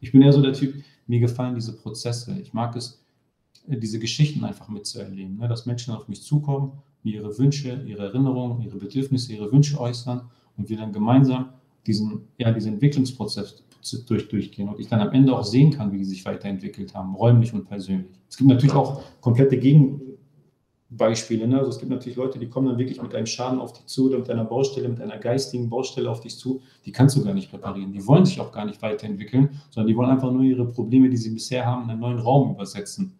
[0.00, 0.74] Ich bin eher so der Typ,
[1.06, 2.38] mir gefallen diese Prozesse.
[2.42, 3.02] Ich mag es,
[3.66, 5.48] diese Geschichten einfach mitzuerleben, ne?
[5.48, 10.22] dass Menschen auf mich zukommen ihre Wünsche, ihre Erinnerungen, ihre Bedürfnisse, ihre Wünsche äußern
[10.56, 11.50] und wir dann gemeinsam
[11.86, 13.62] diesen, ja, diesen Entwicklungsprozess
[14.06, 17.14] durch, durchgehen und ich dann am Ende auch sehen kann, wie die sich weiterentwickelt haben,
[17.14, 18.20] räumlich und persönlich.
[18.28, 21.48] Es gibt natürlich auch komplette Gegenbeispiele.
[21.48, 21.58] Ne?
[21.58, 24.08] Also es gibt natürlich Leute, die kommen dann wirklich mit einem Schaden auf dich zu
[24.08, 27.32] oder mit einer Baustelle, mit einer geistigen Baustelle auf dich zu, die kannst du gar
[27.32, 27.92] nicht reparieren.
[27.92, 31.16] Die wollen sich auch gar nicht weiterentwickeln, sondern die wollen einfach nur ihre Probleme, die
[31.16, 33.19] sie bisher haben, in einen neuen Raum übersetzen.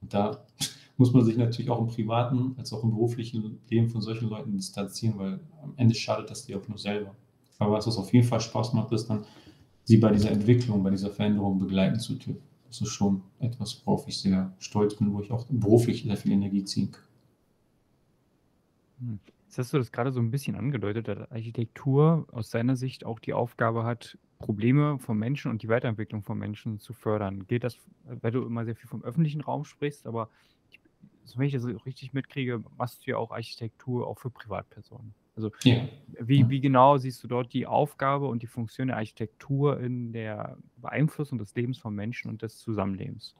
[0.00, 0.44] Und da
[0.96, 4.52] muss man sich natürlich auch im privaten als auch im beruflichen Leben von solchen Leuten
[4.52, 7.14] distanzieren, weil am Ende schadet das dir auch nur selber.
[7.58, 9.24] Aber was uns auf jeden Fall Spaß macht, ist dann,
[9.84, 12.42] sie bei dieser Entwicklung, bei dieser Veränderung begleiten zu dürfen.
[12.68, 16.32] Das ist schon etwas, worauf ich sehr stolz bin, wo ich auch beruflich sehr viel
[16.32, 17.04] Energie ziehen kann.
[19.00, 19.18] Hm.
[19.46, 23.18] Jetzt hast du das gerade so ein bisschen angedeutet, dass Architektur aus seiner Sicht auch
[23.18, 27.46] die Aufgabe hat, Probleme von Menschen und die Weiterentwicklung von Menschen zu fördern.
[27.46, 30.28] Gilt das, weil du immer sehr viel vom öffentlichen Raum sprichst, aber
[31.36, 35.14] wenn ich das richtig mitkriege, machst du ja auch Architektur auch für Privatpersonen.
[35.36, 35.88] Also ja.
[36.18, 40.58] wie, wie genau siehst du dort die Aufgabe und die Funktion der Architektur in der
[40.76, 43.36] Beeinflussung des Lebens von Menschen und des Zusammenlebens?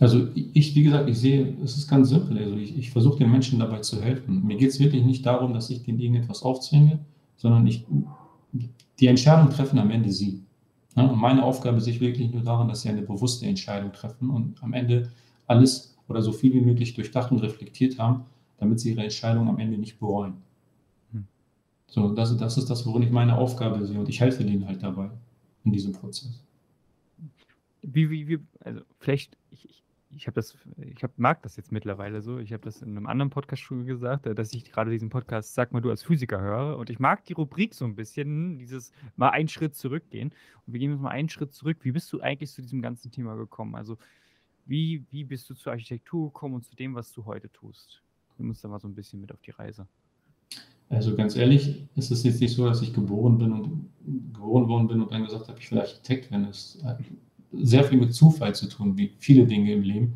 [0.00, 2.38] Also ich, wie gesagt, ich sehe, es ist ganz simpel.
[2.38, 4.44] Also ich, ich versuche den Menschen dabei zu helfen.
[4.46, 7.04] Mir geht es wirklich nicht darum, dass ich denen irgendetwas aufzwinge,
[7.36, 7.84] sondern ich,
[9.02, 10.44] die Entscheidung treffen am Ende sie.
[10.94, 14.30] Ja, und meine Aufgabe sehe ich wirklich nur darin, dass sie eine bewusste Entscheidung treffen
[14.30, 15.10] und am Ende
[15.48, 18.26] alles oder so viel wie möglich durchdacht und reflektiert haben,
[18.58, 20.34] damit sie ihre Entscheidung am Ende nicht bereuen.
[21.10, 21.26] Hm.
[21.88, 24.84] So, das, das ist das, worin ich meine Aufgabe sehe und ich helfe denen halt
[24.84, 25.10] dabei
[25.64, 26.40] in diesem Prozess.
[27.82, 29.81] Wie, wie, wie, also vielleicht, ich, ich
[30.14, 32.38] ich habe das, ich hab, mag das jetzt mittlerweile so.
[32.38, 35.54] Ich habe das in einem anderen Podcast schon gesagt, äh, dass ich gerade diesen Podcast,
[35.54, 36.78] sag mal du als Physiker höre.
[36.78, 40.32] Und ich mag die Rubrik so ein bisschen, dieses mal einen Schritt zurückgehen.
[40.66, 41.78] Und wir gehen jetzt mal einen Schritt zurück.
[41.82, 43.74] Wie bist du eigentlich zu diesem ganzen Thema gekommen?
[43.74, 43.96] Also,
[44.66, 48.02] wie, wie bist du zur Architektur gekommen und zu dem, was du heute tust?
[48.36, 49.86] Du musst da mal so ein bisschen mit auf die Reise.
[50.88, 53.90] Also ganz ehrlich, ist es jetzt nicht so, dass ich geboren bin und
[54.34, 56.48] geboren worden bin und dann gesagt habe, ich will Architekt werden.
[56.48, 56.82] Es
[57.52, 60.14] sehr viel mit Zufall zu tun, wie viele Dinge im Leben.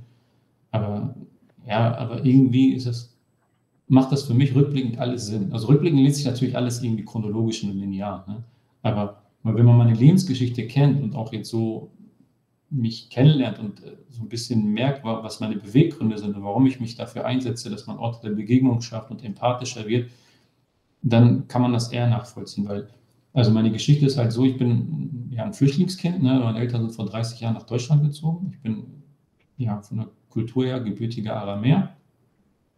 [0.70, 1.14] Aber
[1.66, 3.16] ja, aber irgendwie ist es,
[3.88, 5.52] macht das für mich rückblickend alles Sinn.
[5.52, 8.24] Also rückblickend liest sich natürlich alles irgendwie chronologisch und linear.
[8.28, 8.44] Ne?
[8.82, 11.90] Aber wenn man meine Lebensgeschichte kennt und auch jetzt so
[12.68, 16.80] mich kennenlernt und äh, so ein bisschen merkt, was meine Beweggründe sind und warum ich
[16.80, 20.10] mich dafür einsetze, dass man Orte der Begegnung schafft und empathischer wird,
[21.02, 22.88] dann kann man das eher nachvollziehen, weil
[23.36, 26.40] also meine Geschichte ist halt so, ich bin ja ein Flüchtlingskind, ne?
[26.42, 28.50] meine Eltern sind vor 30 Jahren nach Deutschland gezogen.
[28.50, 29.02] Ich bin
[29.58, 31.94] ja von der Kultur her gebürtiger Aramäer.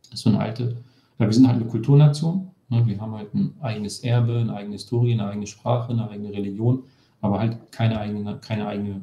[0.02, 0.82] Das ist so eine alte,
[1.20, 2.50] ja, wir sind halt eine Kulturnation.
[2.70, 2.84] Ne?
[2.84, 6.82] Wir haben halt ein eigenes Erbe, eine eigene Historie, eine eigene Sprache, eine eigene Religion,
[7.20, 9.02] aber halt keine eigene, keine eigene,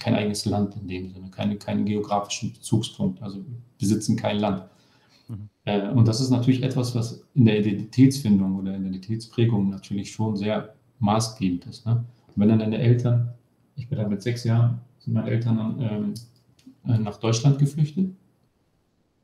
[0.00, 3.22] kein eigenes Land in dem Sinne, keine, keinen geografischen Bezugspunkt.
[3.22, 4.62] Also wir besitzen kein Land.
[5.28, 5.50] Mhm.
[5.66, 10.72] Äh, und das ist natürlich etwas, was in der Identitätsfindung oder Identitätsprägung natürlich schon sehr
[10.98, 11.86] maßgebend ist.
[11.86, 12.04] Ne?
[12.28, 13.30] Und wenn dann deine Eltern,
[13.76, 16.14] ich bin dann mit sechs Jahren, sind meine Eltern dann ähm,
[16.86, 18.10] äh, nach Deutschland geflüchtet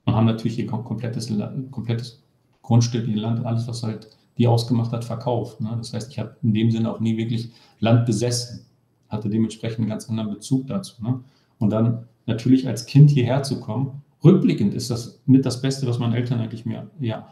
[0.05, 1.33] und haben natürlich ihr komplettes,
[1.71, 2.23] komplettes
[2.63, 5.61] Grundstück, ihr Land, alles, was halt die ausgemacht hat, verkauft.
[5.61, 5.75] Ne?
[5.77, 8.67] Das heißt, ich habe in dem Sinne auch nie wirklich Land besessen,
[9.09, 11.03] hatte dementsprechend einen ganz anderen Bezug dazu.
[11.03, 11.21] Ne?
[11.59, 15.99] Und dann natürlich als Kind hierher zu kommen, rückblickend ist das mit das Beste, was
[15.99, 17.29] meine Eltern eigentlich mir ja,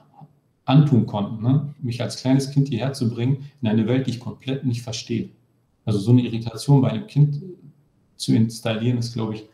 [0.69, 1.75] antun konnten, ne?
[1.81, 5.31] mich als kleines Kind hierher zu bringen in eine Welt, die ich komplett nicht verstehe.
[5.85, 7.41] Also so eine Irritation bei einem Kind
[8.17, 9.45] zu installieren, ist, glaube ich,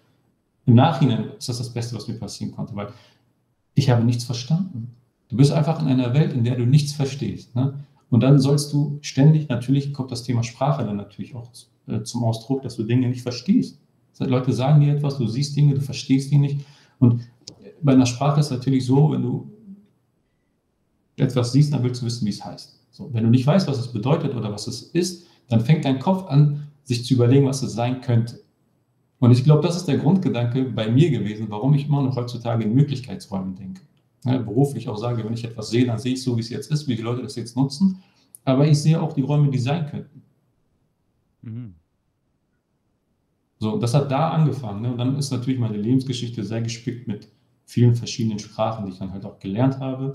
[0.67, 2.89] im Nachhinein ist das das Beste, was mir passieren konnte, weil
[3.75, 4.95] ich habe nichts verstanden.
[5.29, 7.55] Du bist einfach in einer Welt, in der du nichts verstehst.
[7.55, 7.75] Ne?
[8.11, 11.51] Und dann sollst du ständig, natürlich kommt das Thema Sprache dann natürlich auch
[11.87, 13.79] äh, zum Ausdruck, dass du Dinge nicht verstehst.
[14.19, 16.65] Leute sagen dir etwas, du siehst Dinge, du verstehst die nicht.
[16.99, 17.23] Und
[17.83, 19.51] bei einer Sprache ist es natürlich so, wenn du
[21.17, 22.79] etwas siehst, dann willst du wissen, wie es heißt.
[22.91, 25.99] So, wenn du nicht weißt, was es bedeutet oder was es ist, dann fängt dein
[25.99, 28.41] Kopf an, sich zu überlegen, was es sein könnte.
[29.19, 32.65] Und ich glaube, das ist der Grundgedanke bei mir gewesen, warum ich immer noch heutzutage
[32.65, 33.83] in Möglichkeitsräumen denke.
[34.25, 36.71] Ja, beruflich auch sage, wenn ich etwas sehe, dann sehe ich so, wie es jetzt
[36.71, 38.03] ist, wie die Leute das jetzt nutzen.
[38.45, 40.23] Aber ich sehe auch die Räume, die sein könnten.
[41.43, 41.75] Mhm.
[43.59, 44.83] So, das hat da angefangen.
[44.83, 44.93] Ne?
[44.93, 47.29] Und dann ist natürlich meine Lebensgeschichte sehr gespickt mit
[47.65, 50.13] vielen verschiedenen Sprachen, die ich dann halt auch gelernt habe.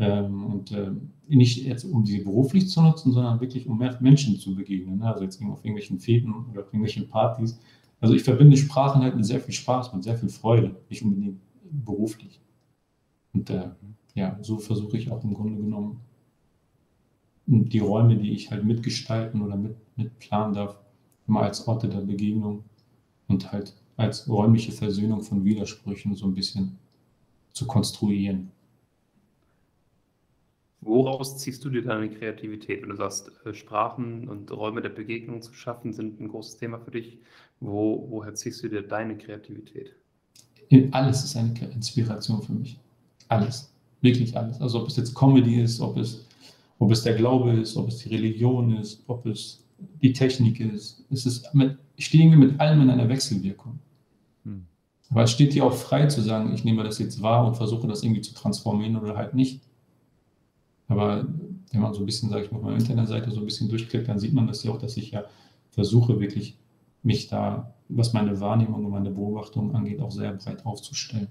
[0.00, 0.90] Ähm, und äh,
[1.28, 4.98] nicht jetzt, um sie beruflich zu nutzen, sondern wirklich, um mehr Menschen zu begegnen.
[4.98, 5.06] Ne?
[5.06, 7.60] Also jetzt auf irgendwelchen Fäden oder auf irgendwelchen Partys.
[8.00, 11.38] Also ich verbinde Sprachen halt mit sehr viel Spaß, mit sehr viel Freude, nicht unbedingt
[11.70, 12.40] beruflich.
[13.34, 13.68] Und äh,
[14.14, 16.00] ja, so versuche ich auch im Grunde genommen
[17.46, 20.78] die Räume, die ich halt mitgestalten oder mit, mitplanen darf,
[21.26, 22.64] immer als Orte der Begegnung
[23.28, 26.78] und halt als räumliche Versöhnung von Widersprüchen so ein bisschen
[27.52, 28.50] zu konstruieren.
[30.82, 32.82] Woraus ziehst du dir deine Kreativität?
[32.82, 36.78] Wenn du sagst, äh, Sprachen und Räume der Begegnung zu schaffen, sind ein großes Thema
[36.78, 37.18] für dich.
[37.60, 39.94] Wo, woher ziehst du dir deine Kreativität?
[40.92, 42.78] Alles ist eine Inspiration für mich.
[43.28, 43.72] Alles.
[44.00, 44.60] Wirklich alles.
[44.60, 46.26] Also ob es jetzt Comedy ist, ob es,
[46.78, 49.64] ob es der Glaube ist, ob es die Religion ist, ob es
[50.00, 51.04] die Technik ist.
[51.10, 53.78] Es ist mit, ich stehe mit allem in einer Wechselwirkung.
[54.44, 54.64] Hm.
[55.10, 57.86] Aber es steht dir auch frei zu sagen, ich nehme das jetzt wahr und versuche
[57.86, 59.60] das irgendwie zu transformieren oder halt nicht.
[60.90, 61.24] Aber
[61.72, 64.08] wenn man so ein bisschen, sage ich mal, auf meiner Internetseite so ein bisschen durchklickt,
[64.08, 65.24] dann sieht man das ja auch, dass ich ja
[65.70, 66.58] versuche, wirklich
[67.02, 71.28] mich da, was meine Wahrnehmung und meine Beobachtung angeht, auch sehr breit aufzustellen.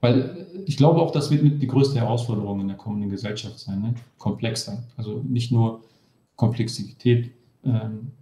[0.00, 3.58] Weil äh, ich glaube auch, das wird mit die größte Herausforderung in der kommenden Gesellschaft
[3.58, 3.94] sein, ne?
[4.18, 4.84] komplex sein.
[4.96, 5.82] Also nicht nur
[6.34, 7.30] Komplexität
[7.64, 8.12] ähm,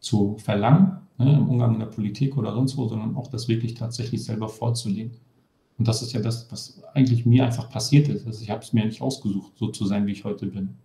[0.00, 3.74] zu verlangen, ne, im Umgang in der Politik oder sonst wo, sondern auch das wirklich
[3.74, 5.12] tatsächlich selber vorzuleben.
[5.78, 8.26] Und das ist ja das, was eigentlich mir einfach passiert ist.
[8.26, 10.76] Also ich habe es mir nicht ausgesucht, so zu sein, wie ich heute bin.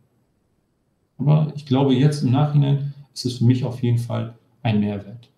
[1.17, 5.29] Aber ich glaube, jetzt im Nachhinein ist es für mich auf jeden Fall ein Mehrwert,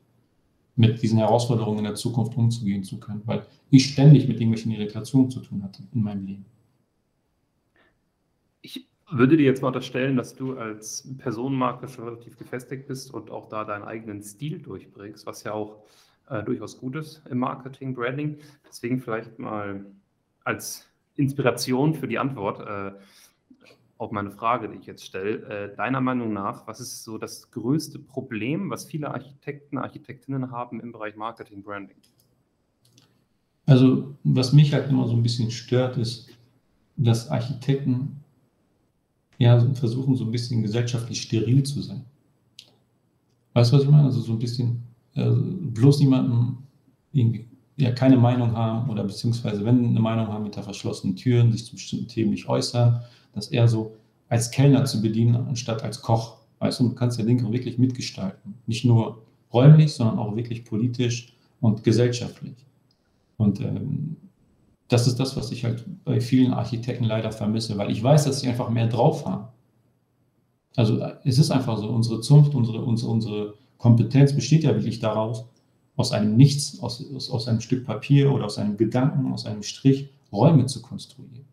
[0.76, 5.30] mit diesen Herausforderungen in der Zukunft umzugehen zu können, weil ich ständig mit irgendwelchen Irritationen
[5.30, 6.46] zu tun hatte in meinem Leben.
[8.62, 13.30] Ich würde dir jetzt mal unterstellen, dass du als Personenmarke schon relativ gefestigt bist und
[13.30, 15.84] auch da deinen eigenen Stil durchbringst, was ja auch
[16.30, 18.38] äh, durchaus Gutes im Marketing, Branding.
[18.68, 19.86] Deswegen vielleicht mal
[20.44, 22.92] als Inspiration für die Antwort äh,
[23.98, 25.46] auf meine Frage, die ich jetzt stelle.
[25.48, 30.82] Äh, deiner Meinung nach, was ist so das größte Problem, was viele Architekten, Architektinnen haben
[30.82, 31.98] im Bereich Marketing, Branding?
[33.66, 36.30] Also, was mich halt immer so ein bisschen stört, ist,
[36.98, 38.24] dass Architekten
[39.38, 42.06] ja versuchen, so ein bisschen gesellschaftlich steril zu sein.
[43.54, 44.06] Weißt du, was ich meine?
[44.06, 44.84] Also so ein bisschen
[45.16, 46.58] äh, bloß niemanden
[47.12, 47.48] irgendwie
[47.78, 51.74] ja, keine Meinung haben oder beziehungsweise wenn eine Meinung haben hinter verschlossenen Türen, sich zu
[51.74, 53.02] bestimmten Themen nicht äußern,
[53.34, 53.96] das eher so
[54.30, 56.38] als Kellner zu bedienen, anstatt als Koch.
[56.60, 58.56] Weißt du, du kannst ja Dinge wirklich mitgestalten.
[58.68, 62.56] Nicht nur räumlich, sondern auch wirklich politisch und gesellschaftlich.
[63.38, 64.18] Und ähm,
[64.88, 68.40] das ist das, was ich halt bei vielen Architekten leider vermisse, weil ich weiß, dass
[68.40, 69.48] sie einfach mehr drauf haben.
[70.76, 75.46] Also es ist einfach so, unsere Zunft, unsere, unsere, unsere Kompetenz besteht ja wirklich daraus,
[75.96, 79.64] aus einem Nichts, aus, aus, aus einem Stück Papier oder aus einem Gedanken, aus einem
[79.64, 81.46] Strich Räume zu konstruieren.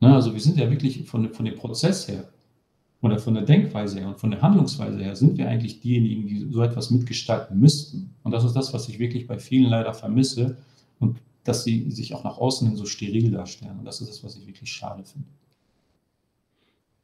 [0.00, 2.28] Ne, also wir sind ja wirklich von, von dem Prozess her
[3.00, 6.50] oder von der Denkweise her und von der Handlungsweise her sind wir eigentlich diejenigen, die
[6.50, 8.14] so etwas mitgestalten müssten.
[8.24, 10.56] Und das ist das, was ich wirklich bei vielen leider vermisse
[10.98, 13.78] und dass sie sich auch nach außen hin so steril darstellen.
[13.78, 15.28] Und das ist das, was ich wirklich schade finde.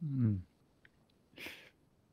[0.01, 0.43] Hm.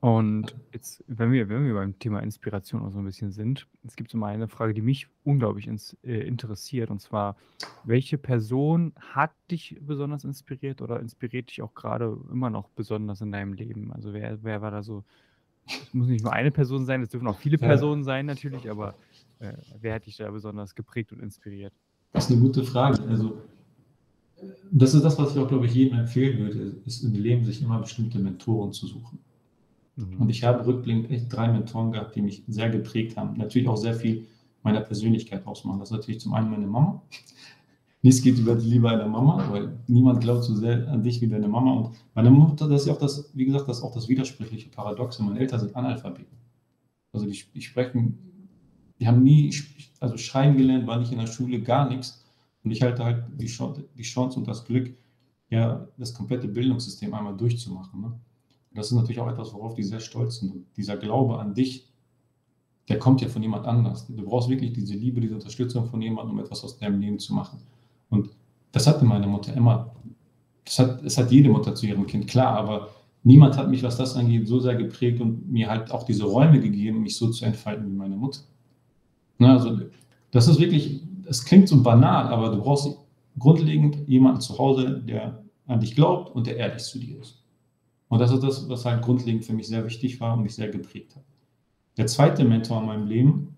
[0.00, 3.96] Und jetzt, wenn wir, wenn wir beim Thema Inspiration auch so ein bisschen sind, es
[3.96, 7.36] gibt so mal eine Frage, die mich unglaublich ins, äh, interessiert, und zwar,
[7.84, 13.30] welche Person hat dich besonders inspiriert oder inspiriert dich auch gerade immer noch besonders in
[13.30, 13.92] deinem Leben?
[13.92, 15.04] Also wer, wer war da so,
[15.66, 17.66] es muss nicht nur eine Person sein, es dürfen auch viele Ja.
[17.66, 18.94] Personen sein natürlich, aber
[19.38, 21.74] äh, wer hat dich da besonders geprägt und inspiriert?
[22.12, 23.02] Das ist eine gute Frage.
[23.02, 23.38] Also,
[24.70, 27.60] das ist das, was ich auch, glaube ich, jedem empfehlen würde, ist im Leben sich
[27.60, 29.18] immer bestimmte Mentoren zu suchen.
[30.00, 30.20] Mhm.
[30.20, 33.36] Und ich habe rückblickend echt drei Mentoren gehabt, die mich sehr geprägt haben.
[33.36, 34.26] Natürlich auch sehr viel
[34.62, 35.78] meiner Persönlichkeit ausmachen.
[35.78, 37.02] Das ist natürlich zum einen meine Mama.
[38.02, 41.28] Nichts geht über die Liebe einer Mama, weil niemand glaubt so sehr an dich wie
[41.28, 41.72] deine Mama.
[41.72, 44.70] Und meine Mutter, das ist ja auch das, wie gesagt, das ist auch das widersprüchliche
[44.70, 45.22] Paradoxe.
[45.22, 46.38] Meine Eltern sind Analphabeten.
[47.12, 48.18] Also die, die sprechen,
[48.98, 49.54] die haben nie,
[49.98, 52.24] also schreiben gelernt, waren nicht in der Schule, gar nichts.
[52.64, 54.94] Und ich halte halt die Chance, die Chance und das Glück,
[55.50, 58.00] ja, das komplette Bildungssystem einmal durchzumachen.
[58.00, 58.12] Ne?
[58.72, 60.52] Das ist natürlich auch etwas, worauf die sehr stolz sind.
[60.52, 61.88] Und dieser Glaube an dich,
[62.88, 64.06] der kommt ja von jemand anders.
[64.06, 67.34] Du brauchst wirklich diese Liebe, diese Unterstützung von jemandem, um etwas aus deinem Leben zu
[67.34, 67.60] machen.
[68.10, 68.30] Und
[68.72, 69.94] das hatte meine Mutter immer.
[70.64, 72.90] Das hat, das hat jede Mutter zu ihrem Kind, klar, aber
[73.22, 76.60] niemand hat mich, was das angeht, so sehr geprägt und mir halt auch diese Räume
[76.60, 78.40] gegeben, mich so zu entfalten wie meine Mutter.
[79.38, 79.80] Na, also,
[80.30, 82.96] das ist wirklich, es klingt so banal, aber du brauchst
[83.38, 87.39] grundlegend jemanden zu Hause, der an dich glaubt und der ehrlich zu dir ist.
[88.10, 90.68] Und das ist das, was halt grundlegend für mich sehr wichtig war und mich sehr
[90.68, 91.22] geprägt hat.
[91.96, 93.56] Der zweite Mentor in meinem Leben,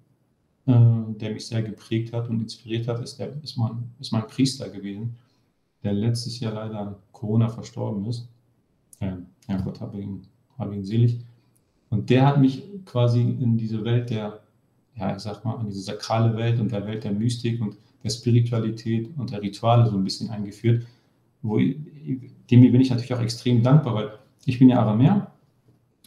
[0.66, 0.74] äh,
[1.18, 4.68] der mich sehr geprägt hat und inspiriert hat, ist, der, ist, mein, ist mein Priester
[4.68, 5.16] gewesen,
[5.82, 8.28] der letztes Jahr leider an Corona verstorben ist.
[9.00, 9.12] Äh,
[9.48, 10.26] ja, Gott habe ihn,
[10.58, 11.18] habe ihn selig.
[11.88, 14.42] Und der hat mich quasi in diese Welt der,
[14.96, 18.10] ja, ich sag mal, in diese sakrale Welt und der Welt der Mystik und der
[18.10, 20.86] Spiritualität und der Rituale so ein bisschen eingeführt.
[21.40, 25.32] Wo, dem bin ich natürlich auch extrem dankbar, weil ich bin ja Aramäer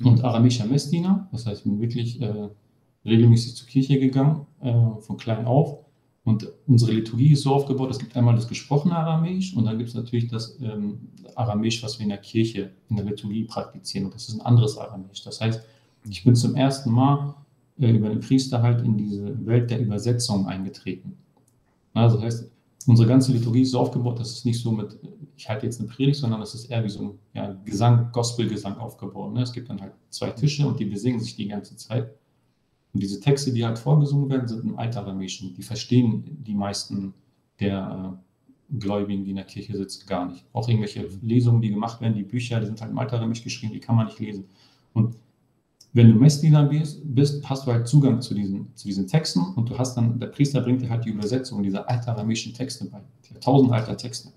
[0.03, 1.27] und aramäischer Messdiener.
[1.31, 2.49] Das heißt, ich bin wirklich äh,
[3.05, 5.79] regelmäßig zur Kirche gegangen, äh, von klein auf.
[6.23, 9.89] Und unsere Liturgie ist so aufgebaut, es gibt einmal das gesprochene Aramäisch und dann gibt
[9.89, 10.99] es natürlich das ähm,
[11.35, 14.05] Aramäisch, was wir in der Kirche, in der Liturgie praktizieren.
[14.05, 15.21] Und das ist ein anderes Aramäisch.
[15.21, 15.61] Das heißt,
[16.09, 17.35] ich bin zum ersten Mal
[17.79, 21.15] äh, über den Priester halt in diese Welt der Übersetzung eingetreten.
[21.93, 22.51] Also das heißt,
[22.85, 24.97] unsere ganze Liturgie ist so aufgebaut, dass es nicht so mit,
[25.35, 28.77] ich halte jetzt eine Predigt, sondern es ist eher wie so ein ja, Gesang, Gospelgesang
[28.77, 29.33] aufgebaut.
[29.33, 29.41] Ne?
[29.41, 32.11] Es gibt dann halt zwei Tische und die besingen sich die ganze Zeit.
[32.93, 35.53] Und diese Texte, die halt vorgesungen werden, sind im Altaramäischen.
[35.53, 37.13] Die verstehen die meisten
[37.59, 38.19] der
[38.71, 40.45] äh, Gläubigen, die in der Kirche sitzen, gar nicht.
[40.53, 43.79] Auch irgendwelche Lesungen, die gemacht werden, die Bücher, die sind halt im Altaramisch geschrieben, die
[43.79, 44.45] kann man nicht lesen.
[44.93, 45.15] Und
[45.95, 49.77] wenn du Messdiener bist, hast du halt Zugang zu diesen, zu diesen Texten und du
[49.77, 53.71] hast dann, der Priester bringt dir halt die Übersetzung dieser altaramischen Texte bei, die tausend
[53.71, 54.33] alter Texte.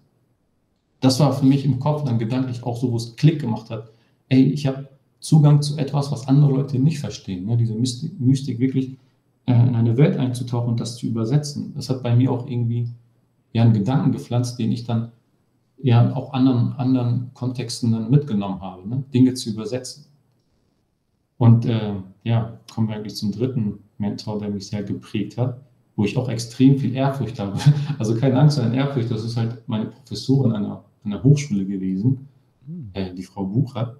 [1.00, 3.90] Das war für mich im Kopf dann gedanklich auch so, wo es Klick gemacht hat.
[4.28, 4.88] Ey, ich habe
[5.18, 7.46] Zugang zu etwas, was andere Leute nicht verstehen.
[7.46, 7.56] Ne?
[7.56, 8.96] Diese Mystik, Mystik wirklich
[9.46, 11.72] äh, in eine Welt einzutauchen und das zu übersetzen.
[11.74, 12.88] Das hat bei mir auch irgendwie
[13.52, 15.10] ja einen Gedanken gepflanzt, den ich dann
[15.82, 19.02] ja auch anderen, anderen Kontexten dann mitgenommen habe, ne?
[19.12, 20.07] Dinge zu übersetzen.
[21.38, 25.60] Und äh, ja, kommen wir eigentlich zum dritten Mentor, der mich sehr geprägt hat,
[25.96, 27.58] wo ich auch extrem viel Ehrfurcht habe.
[27.98, 29.10] Also keine Angst, sondern Ehrfurcht.
[29.10, 32.28] Das ist halt meine Professorin an einer, an einer Hochschule gewesen,
[32.68, 32.90] Hm.
[32.92, 33.96] äh, die Frau Bucher.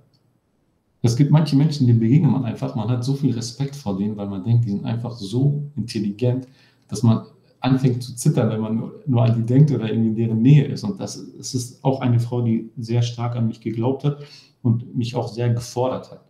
[1.01, 4.17] Es gibt manche Menschen, die begegnet man einfach, man hat so viel Respekt vor denen,
[4.17, 6.47] weil man denkt, die sind einfach so intelligent,
[6.89, 7.25] dass man
[7.61, 10.65] anfängt zu zittern, wenn man nur, nur an die denkt oder irgendwie in deren Nähe
[10.67, 10.85] ist.
[10.85, 14.19] Und das, das ist auch eine Frau, die sehr stark an mich geglaubt hat
[14.63, 16.25] und mich auch sehr gefordert hat.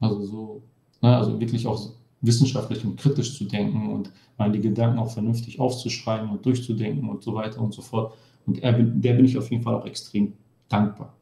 [0.00, 0.62] Also so,
[1.02, 1.92] ne, also wirklich auch
[2.22, 7.22] wissenschaftlich und kritisch zu denken und mal die Gedanken auch vernünftig aufzuschreiben und durchzudenken und
[7.22, 8.14] so weiter und so fort.
[8.46, 10.32] Und er, der bin ich auf jeden Fall auch extrem
[10.68, 11.14] dankbar.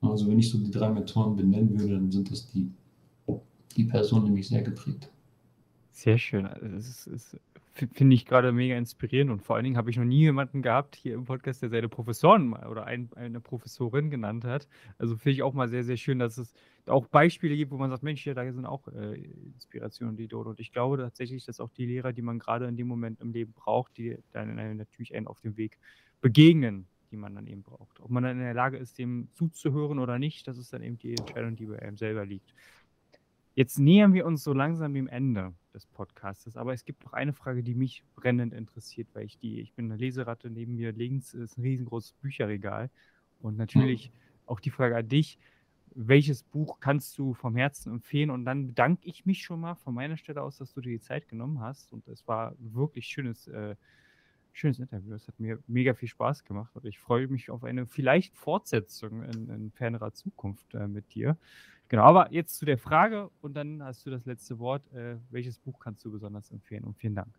[0.00, 2.70] Also wenn ich so die drei Mentoren benennen würde, dann sind das die,
[3.76, 5.10] die Personen, die mich sehr geprägt.
[5.92, 6.46] Sehr schön.
[6.46, 7.10] Also
[7.72, 10.96] finde ich gerade mega inspirierend und vor allen Dingen habe ich noch nie jemanden gehabt
[10.96, 14.68] hier im Podcast, der seine Professoren oder ein, eine Professorin genannt hat.
[14.98, 16.52] Also finde ich auch mal sehr, sehr schön, dass es
[16.88, 19.16] auch Beispiele gibt, wo man sagt, Mensch, ja, da sind auch äh,
[19.54, 20.46] Inspirationen, die dort.
[20.46, 23.32] Und ich glaube tatsächlich, dass auch die Lehrer, die man gerade in dem Moment im
[23.32, 25.78] Leben braucht, die dann natürlich einen auf dem Weg
[26.20, 28.00] begegnen, die man dann eben braucht.
[28.00, 30.98] Ob man dann in der Lage ist, dem zuzuhören oder nicht, das ist dann eben
[30.98, 32.52] die Entscheidung, die bei einem selber liegt.
[33.54, 37.32] Jetzt nähern wir uns so langsam dem Ende des Podcasts, aber es gibt noch eine
[37.32, 41.34] Frage, die mich brennend interessiert, weil ich die, ich bin eine Leseratte, neben mir links
[41.34, 42.88] ist ein riesengroßes Bücherregal
[43.40, 44.12] und natürlich
[44.46, 45.38] auch die Frage an dich,
[46.06, 48.30] welches Buch kannst du vom Herzen empfehlen?
[48.30, 51.00] Und dann bedanke ich mich schon mal von meiner Stelle aus, dass du dir die
[51.00, 53.74] Zeit genommen hast und es war wirklich schönes äh,
[54.52, 55.14] schönes Interview.
[55.14, 59.22] Es hat mir mega viel Spaß gemacht und ich freue mich auf eine vielleicht Fortsetzung
[59.22, 61.36] in, in fernerer Zukunft äh, mit dir.
[61.88, 64.92] Genau, aber jetzt zu der Frage und dann hast du das letzte Wort.
[64.92, 66.84] Äh, welches Buch kannst du besonders empfehlen?
[66.84, 67.34] Und vielen Dank.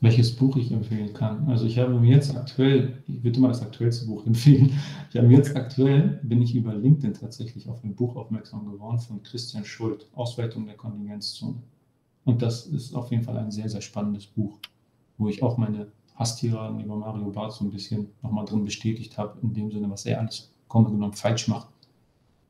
[0.00, 1.48] Welches Buch ich empfehlen kann?
[1.48, 4.78] Also ich habe mir jetzt aktuell, ich würde mal das aktuellste Buch empfehlen.
[5.10, 9.00] Ich habe mir jetzt aktuell, bin ich über LinkedIn tatsächlich auf ein Buch aufmerksam geworden
[9.00, 11.56] von Christian Schuld, Ausweitung der Kontingenzzone.
[12.24, 14.58] Und das ist auf jeden Fall ein sehr, sehr spannendes Buch,
[15.16, 19.38] wo ich auch meine Hasstiraden über Mario Barth so ein bisschen nochmal drin bestätigt habe,
[19.42, 21.68] in dem Sinne, was er alles Grunde genommen falsch macht.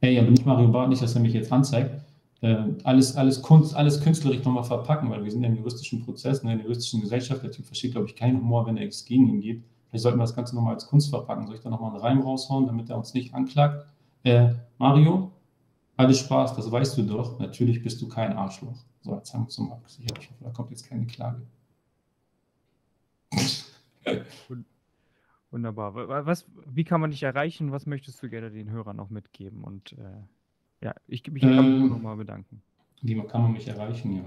[0.01, 2.03] Hey, aber nicht Mario Barth, nicht, dass er mich jetzt anzeigt.
[2.41, 6.45] Äh, alles, alles Kunst, alles künstlerisch nochmal verpacken, weil wir sind ja im juristischen Prozess,
[6.45, 7.43] ne, in der juristischen Gesellschaft.
[7.43, 9.65] Der Typ versteht, glaube ich, keinen Humor, wenn er es gegen ihn geht.
[9.89, 11.47] Vielleicht sollten wir das Ganze nochmal als Kunst verpacken.
[11.47, 13.87] Soll ich da nochmal einen Reim raushauen, damit er uns nicht anklagt?
[14.23, 15.33] Äh, Mario,
[15.97, 17.39] alles Spaß, das weißt du doch.
[17.41, 18.85] Natürlich bist du kein Arschloch.
[19.01, 20.19] So, jetzt haben wir zum Abgesichert.
[20.21, 21.43] Ich hoffe, da kommt jetzt keine Klage.
[25.51, 26.27] Wunderbar.
[26.27, 27.73] Was, wie kann man dich erreichen?
[27.73, 29.65] Was möchtest du gerne den Hörern noch mitgeben?
[29.65, 30.23] Und äh,
[30.81, 32.63] ja, ich mich ähm, nochmal bedanken.
[33.03, 34.15] Wie kann man mich erreichen?
[34.17, 34.23] Ja,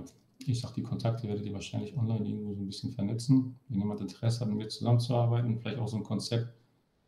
[0.45, 3.55] ich sage, die Kontakte werdet ihr wahrscheinlich online irgendwo so ein bisschen vernetzen.
[3.67, 6.47] Wenn jemand Interesse hat, mit mir zusammenzuarbeiten, vielleicht auch so ein Konzept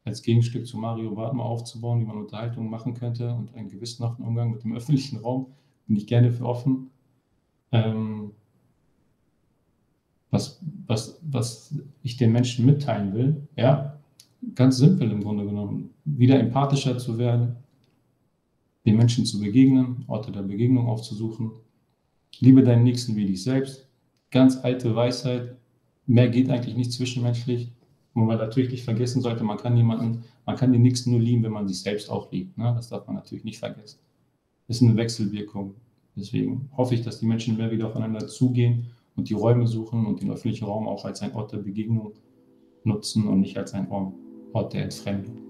[0.06, 4.26] als Gegenstück zu Mario Barth mal aufzubauen, wie man Unterhaltung machen könnte und einen gewissenhaften
[4.26, 5.48] Umgang mit dem öffentlichen Raum,
[5.88, 6.89] bin ich gerne für offen.
[7.72, 8.32] Ähm,
[10.30, 14.00] was, was, was ich den Menschen mitteilen will, ja,
[14.56, 17.56] ganz simpel im Grunde genommen, wieder empathischer zu werden,
[18.86, 21.51] den Menschen zu begegnen, Orte der Begegnung aufzusuchen,
[22.39, 23.88] liebe deinen Nächsten wie dich selbst,
[24.31, 25.55] ganz alte Weisheit,
[26.05, 27.71] mehr geht eigentlich nicht zwischenmenschlich,
[28.13, 31.43] wo man natürlich nicht vergessen sollte, man kann niemanden, man kann den Nächsten nur lieben,
[31.43, 32.73] wenn man sich selbst auch liebt, ne?
[32.75, 33.99] das darf man natürlich nicht vergessen.
[34.67, 35.75] Das ist eine Wechselwirkung,
[36.15, 40.21] deswegen hoffe ich, dass die Menschen mehr wieder aufeinander zugehen und die Räume suchen und
[40.21, 42.13] den öffentlichen Raum auch als ein Ort der Begegnung
[42.84, 45.43] nutzen und nicht als ein Ort der Entfremdung.